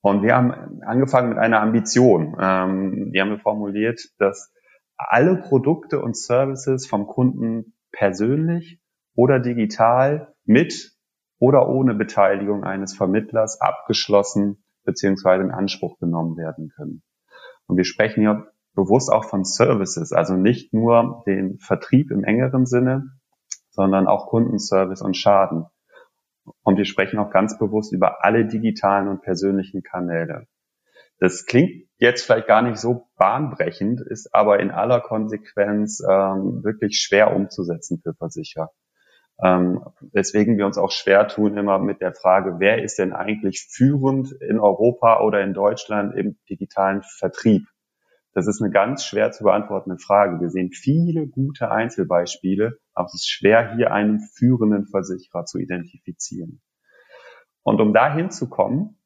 Und 0.00 0.22
wir 0.22 0.34
haben 0.34 0.82
angefangen 0.82 1.30
mit 1.30 1.38
einer 1.38 1.60
Ambition. 1.60 2.36
Ähm, 2.40 3.10
die 3.12 3.20
haben 3.20 3.30
wir 3.30 3.38
formuliert, 3.38 4.00
dass 4.18 4.52
alle 4.96 5.36
Produkte 5.36 6.00
und 6.00 6.16
Services 6.16 6.86
vom 6.86 7.06
Kunden 7.06 7.74
persönlich 7.90 8.80
oder 9.14 9.40
digital 9.40 10.34
mit 10.44 10.92
oder 11.38 11.68
ohne 11.68 11.94
Beteiligung 11.94 12.64
eines 12.64 12.94
Vermittlers 12.94 13.60
abgeschlossen 13.60 14.64
bzw. 14.84 15.40
in 15.40 15.50
Anspruch 15.50 15.98
genommen 15.98 16.36
werden 16.36 16.70
können. 16.76 17.02
Und 17.66 17.76
wir 17.76 17.84
sprechen 17.84 18.20
hier 18.20 18.46
bewusst 18.74 19.10
auch 19.10 19.24
von 19.24 19.44
Services, 19.44 20.12
also 20.12 20.34
nicht 20.34 20.72
nur 20.72 21.22
den 21.26 21.58
Vertrieb 21.58 22.10
im 22.10 22.24
engeren 22.24 22.66
Sinne, 22.66 23.10
sondern 23.70 24.06
auch 24.06 24.26
Kundenservice 24.26 25.02
und 25.02 25.16
Schaden. 25.16 25.66
Und 26.62 26.76
wir 26.76 26.84
sprechen 26.84 27.18
auch 27.18 27.30
ganz 27.30 27.58
bewusst 27.58 27.92
über 27.92 28.24
alle 28.24 28.46
digitalen 28.46 29.08
und 29.08 29.22
persönlichen 29.22 29.82
Kanäle. 29.82 30.46
Das 31.18 31.46
klingt 31.46 31.88
jetzt 31.98 32.24
vielleicht 32.24 32.48
gar 32.48 32.62
nicht 32.62 32.78
so 32.78 33.08
bahnbrechend, 33.16 34.00
ist 34.00 34.34
aber 34.34 34.60
in 34.60 34.70
aller 34.70 35.00
Konsequenz 35.00 36.00
ähm, 36.00 36.62
wirklich 36.64 36.98
schwer 37.00 37.34
umzusetzen 37.34 38.00
für 38.02 38.14
Versicherer. 38.14 38.70
Ähm, 39.42 39.84
weswegen 40.12 40.58
wir 40.58 40.66
uns 40.66 40.78
auch 40.78 40.92
schwer 40.92 41.26
tun 41.26 41.56
immer 41.56 41.78
mit 41.78 42.00
der 42.00 42.14
Frage, 42.14 42.56
wer 42.58 42.82
ist 42.82 42.98
denn 42.98 43.12
eigentlich 43.12 43.66
führend 43.68 44.32
in 44.32 44.60
Europa 44.60 45.22
oder 45.22 45.42
in 45.42 45.54
Deutschland 45.54 46.14
im 46.14 46.38
digitalen 46.48 47.02
Vertrieb? 47.02 47.66
Das 48.34 48.48
ist 48.48 48.60
eine 48.60 48.72
ganz 48.72 49.04
schwer 49.04 49.30
zu 49.30 49.44
beantwortende 49.44 49.98
Frage. 49.98 50.40
Wir 50.40 50.50
sehen 50.50 50.70
viele 50.72 51.28
gute 51.28 51.70
Einzelbeispiele, 51.70 52.78
aber 52.92 53.06
es 53.06 53.14
ist 53.14 53.30
schwer, 53.30 53.74
hier 53.76 53.92
einen 53.92 54.20
führenden 54.20 54.86
Versicherer 54.86 55.44
zu 55.44 55.58
identifizieren. 55.58 56.60
Und 57.62 57.80
um 57.80 57.94
da 57.94 58.12
hinzukommen, 58.12 58.98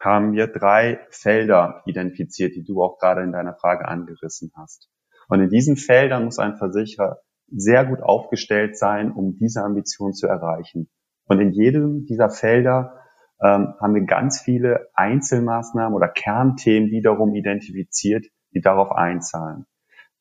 haben 0.00 0.32
wir 0.32 0.46
drei 0.46 1.00
Felder 1.10 1.82
identifiziert, 1.84 2.54
die 2.54 2.64
du 2.64 2.82
auch 2.82 2.98
gerade 2.98 3.22
in 3.22 3.32
deiner 3.32 3.54
Frage 3.54 3.86
angerissen 3.86 4.52
hast. 4.56 4.88
Und 5.28 5.40
in 5.40 5.50
diesen 5.50 5.76
Feldern 5.76 6.24
muss 6.24 6.38
ein 6.38 6.56
Versicherer 6.56 7.20
sehr 7.48 7.84
gut 7.84 8.00
aufgestellt 8.00 8.78
sein, 8.78 9.12
um 9.12 9.36
diese 9.36 9.62
Ambition 9.62 10.12
zu 10.12 10.28
erreichen. 10.28 10.88
Und 11.24 11.40
in 11.40 11.50
jedem 11.50 12.06
dieser 12.06 12.30
Felder 12.30 13.00
ähm, 13.42 13.74
haben 13.80 13.94
wir 13.94 14.04
ganz 14.04 14.40
viele 14.40 14.88
Einzelmaßnahmen 14.94 15.94
oder 15.94 16.08
Kernthemen 16.08 16.90
wiederum 16.90 17.34
identifiziert, 17.34 18.26
die 18.54 18.60
darauf 18.60 18.92
einzahlen. 18.92 19.66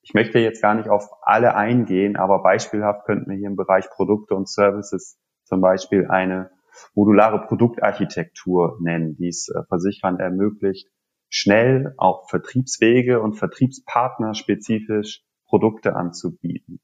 Ich 0.01 0.13
möchte 0.13 0.39
jetzt 0.39 0.61
gar 0.61 0.75
nicht 0.75 0.89
auf 0.89 1.09
alle 1.21 1.55
eingehen, 1.55 2.15
aber 2.15 2.41
beispielhaft 2.41 3.05
könnten 3.05 3.29
wir 3.29 3.37
hier 3.37 3.47
im 3.47 3.55
Bereich 3.55 3.89
Produkte 3.89 4.35
und 4.35 4.49
Services 4.49 5.19
zum 5.43 5.61
Beispiel 5.61 6.07
eine 6.07 6.51
modulare 6.93 7.45
Produktarchitektur 7.45 8.77
nennen, 8.81 9.15
die 9.17 9.27
es 9.27 9.49
äh, 9.49 9.63
Versicherern 9.67 10.19
ermöglicht, 10.19 10.87
schnell 11.29 11.93
auch 11.97 12.29
Vertriebswege 12.29 13.21
und 13.21 13.33
Vertriebspartner 13.33 14.33
spezifisch 14.33 15.23
Produkte 15.47 15.95
anzubieten. 15.95 16.79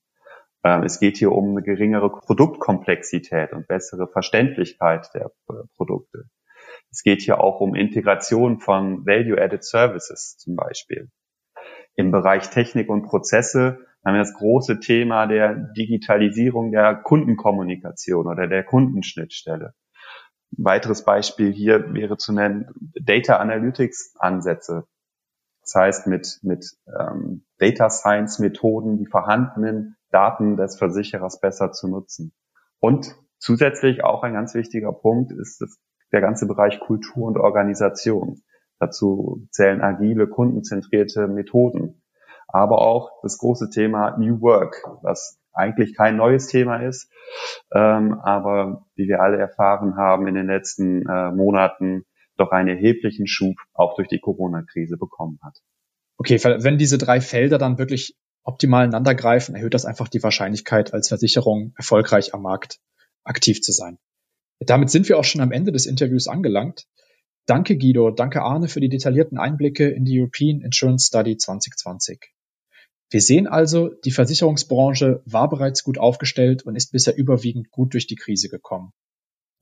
Ähm, 0.64 0.84
es 0.84 1.00
geht 1.00 1.18
hier 1.18 1.32
um 1.32 1.52
eine 1.52 1.62
geringere 1.62 2.10
Produktkomplexität 2.10 3.54
und 3.54 3.68
bessere 3.68 4.08
Verständlichkeit 4.08 5.10
der 5.14 5.32
äh, 5.50 5.54
Produkte. 5.76 6.26
Es 6.92 7.04
geht 7.04 7.22
hier 7.22 7.40
auch 7.40 7.62
um 7.62 7.76
Integration 7.76 8.60
von 8.60 9.06
Value-Added 9.06 9.64
Services 9.64 10.38
zum 10.38 10.56
Beispiel. 10.56 11.10
Im 11.96 12.12
Bereich 12.12 12.50
Technik 12.50 12.90
und 12.90 13.04
Prozesse 13.04 13.86
haben 14.06 14.14
wir 14.14 14.20
das 14.20 14.34
große 14.34 14.80
Thema 14.80 15.26
der 15.26 15.56
Digitalisierung 15.56 16.72
der 16.72 16.96
Kundenkommunikation 16.96 18.28
oder 18.28 18.48
der 18.48 18.64
Kundenschnittstelle. 18.64 19.74
Ein 20.58 20.66
weiteres 20.66 21.04
Beispiel 21.04 21.52
hier 21.52 21.94
wäre 21.94 22.18
zu 22.18 22.34
nennen 22.34 22.68
Data 23.02 23.38
Analytics 23.38 24.16
Ansätze. 24.20 24.86
Das 25.62 25.74
heißt, 25.74 26.08
mit, 26.08 26.40
mit 26.44 26.78
ähm, 26.88 27.46
Data 27.58 27.90
Science 27.90 28.38
Methoden 28.40 28.98
die 28.98 29.08
vorhandenen 29.08 29.98
Daten 30.12 30.58
des 30.58 30.78
Versicherers 30.78 31.40
besser 31.40 31.72
zu 31.72 31.88
nutzen. 31.88 32.34
Und 32.80 33.16
zusätzlich 33.40 34.04
auch 34.04 34.22
ein 34.22 34.34
ganz 34.34 34.54
wichtiger 34.54 34.92
Punkt 34.92 35.32
ist 35.32 35.62
das, 35.62 35.80
der 36.12 36.22
ganze 36.22 36.46
Bereich 36.46 36.80
Kultur 36.80 37.26
und 37.26 37.38
Organisation. 37.38 38.44
Dazu 38.80 39.48
zählen 39.52 39.82
agile, 39.82 40.28
kundenzentrierte 40.28 41.28
Methoden. 41.28 42.02
Aber 42.48 42.82
auch 42.82 43.22
das 43.24 43.38
große 43.38 43.70
Thema 43.70 44.18
New 44.18 44.42
Work, 44.42 44.84
was 45.02 45.40
eigentlich 45.54 45.96
kein 45.96 46.18
neues 46.18 46.48
Thema 46.48 46.78
ist, 46.78 47.10
ähm, 47.74 48.20
aber 48.22 48.86
wie 48.96 49.08
wir 49.08 49.22
alle 49.22 49.38
erfahren 49.38 49.96
haben 49.96 50.28
in 50.28 50.36
den 50.36 50.48
letzten 50.48 51.08
äh, 51.08 51.32
Monaten, 51.32 52.06
doch 52.38 52.52
einen 52.52 52.68
erheblichen 52.68 53.28
Schub 53.28 53.56
auch 53.74 53.96
durch 53.96 54.10
die 54.10 54.20
Corona-Krise 54.20 54.98
bekommen 54.98 55.40
hat. 55.42 55.58
Okay, 56.18 56.42
wenn 56.44 56.78
diese 56.78 56.98
drei 56.98 57.22
Felder 57.22 57.58
dann 57.58 57.78
wirklich 57.78 58.18
optimal 58.44 58.86
ineinander 58.86 59.16
greifen, 59.16 59.56
erhöht 59.56 59.74
das 59.74 59.86
einfach 59.86 60.08
die 60.08 60.22
Wahrscheinlichkeit, 60.22 60.94
als 60.94 61.08
Versicherung 61.08 61.74
erfolgreich 61.78 62.34
am 62.34 62.42
Markt 62.42 62.80
aktiv 63.24 63.62
zu 63.62 63.72
sein. 63.72 63.98
Damit 64.60 64.90
sind 64.90 65.10
wir 65.10 65.18
auch 65.18 65.24
schon 65.24 65.42
am 65.42 65.52
Ende 65.52 65.72
des 65.72 65.86
Interviews 65.86 66.28
angelangt. 66.28 66.86
Danke 67.48 67.78
Guido, 67.78 68.10
danke 68.10 68.42
Arne 68.42 68.68
für 68.68 68.80
die 68.80 68.90
detaillierten 68.90 69.38
Einblicke 69.38 69.88
in 69.88 70.04
die 70.04 70.20
European 70.20 70.62
Insurance 70.62 71.06
Study 71.06 71.38
2020. 71.38 72.32
Wir 73.12 73.22
sehen 73.22 73.46
also, 73.46 73.90
die 74.04 74.10
Versicherungsbranche 74.10 75.22
war 75.26 75.48
bereits 75.48 75.84
gut 75.84 76.00
aufgestellt 76.00 76.64
und 76.64 76.76
ist 76.76 76.92
bisher 76.92 77.16
überwiegend 77.16 77.70
gut 77.70 77.94
durch 77.94 78.08
die 78.08 78.16
Krise 78.16 78.50
gekommen. 78.50 78.94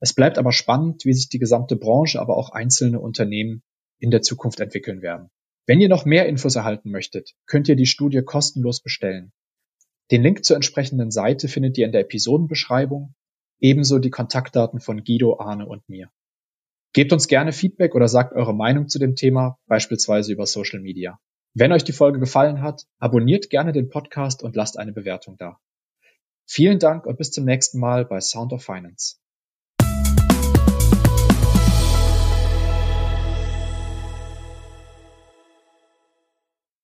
Es 0.00 0.14
bleibt 0.14 0.38
aber 0.38 0.50
spannend, 0.50 1.04
wie 1.04 1.12
sich 1.12 1.28
die 1.28 1.38
gesamte 1.38 1.76
Branche, 1.76 2.20
aber 2.20 2.38
auch 2.38 2.50
einzelne 2.50 3.00
Unternehmen 3.00 3.62
in 3.98 4.10
der 4.10 4.22
Zukunft 4.22 4.60
entwickeln 4.60 5.02
werden. 5.02 5.28
Wenn 5.66 5.80
ihr 5.80 5.90
noch 5.90 6.06
mehr 6.06 6.26
Infos 6.26 6.56
erhalten 6.56 6.90
möchtet, 6.90 7.34
könnt 7.46 7.68
ihr 7.68 7.76
die 7.76 7.86
Studie 7.86 8.22
kostenlos 8.22 8.80
bestellen. 8.80 9.30
Den 10.10 10.22
Link 10.22 10.42
zur 10.42 10.56
entsprechenden 10.56 11.10
Seite 11.10 11.48
findet 11.48 11.76
ihr 11.76 11.84
in 11.84 11.92
der 11.92 12.00
Episodenbeschreibung, 12.00 13.14
ebenso 13.60 13.98
die 13.98 14.10
Kontaktdaten 14.10 14.80
von 14.80 15.04
Guido, 15.04 15.38
Arne 15.38 15.66
und 15.66 15.86
mir. 15.86 16.10
Gebt 16.94 17.12
uns 17.12 17.26
gerne 17.26 17.52
Feedback 17.52 17.96
oder 17.96 18.06
sagt 18.06 18.34
eure 18.34 18.54
Meinung 18.54 18.88
zu 18.88 19.00
dem 19.00 19.16
Thema, 19.16 19.58
beispielsweise 19.66 20.32
über 20.32 20.46
Social 20.46 20.78
Media. 20.78 21.18
Wenn 21.52 21.72
euch 21.72 21.82
die 21.82 21.92
Folge 21.92 22.20
gefallen 22.20 22.62
hat, 22.62 22.84
abonniert 22.98 23.50
gerne 23.50 23.72
den 23.72 23.88
Podcast 23.88 24.44
und 24.44 24.54
lasst 24.54 24.78
eine 24.78 24.92
Bewertung 24.92 25.36
da. 25.36 25.58
Vielen 26.46 26.78
Dank 26.78 27.06
und 27.06 27.18
bis 27.18 27.32
zum 27.32 27.46
nächsten 27.46 27.80
Mal 27.80 28.04
bei 28.04 28.20
Sound 28.20 28.52
of 28.52 28.64
Finance. 28.64 29.16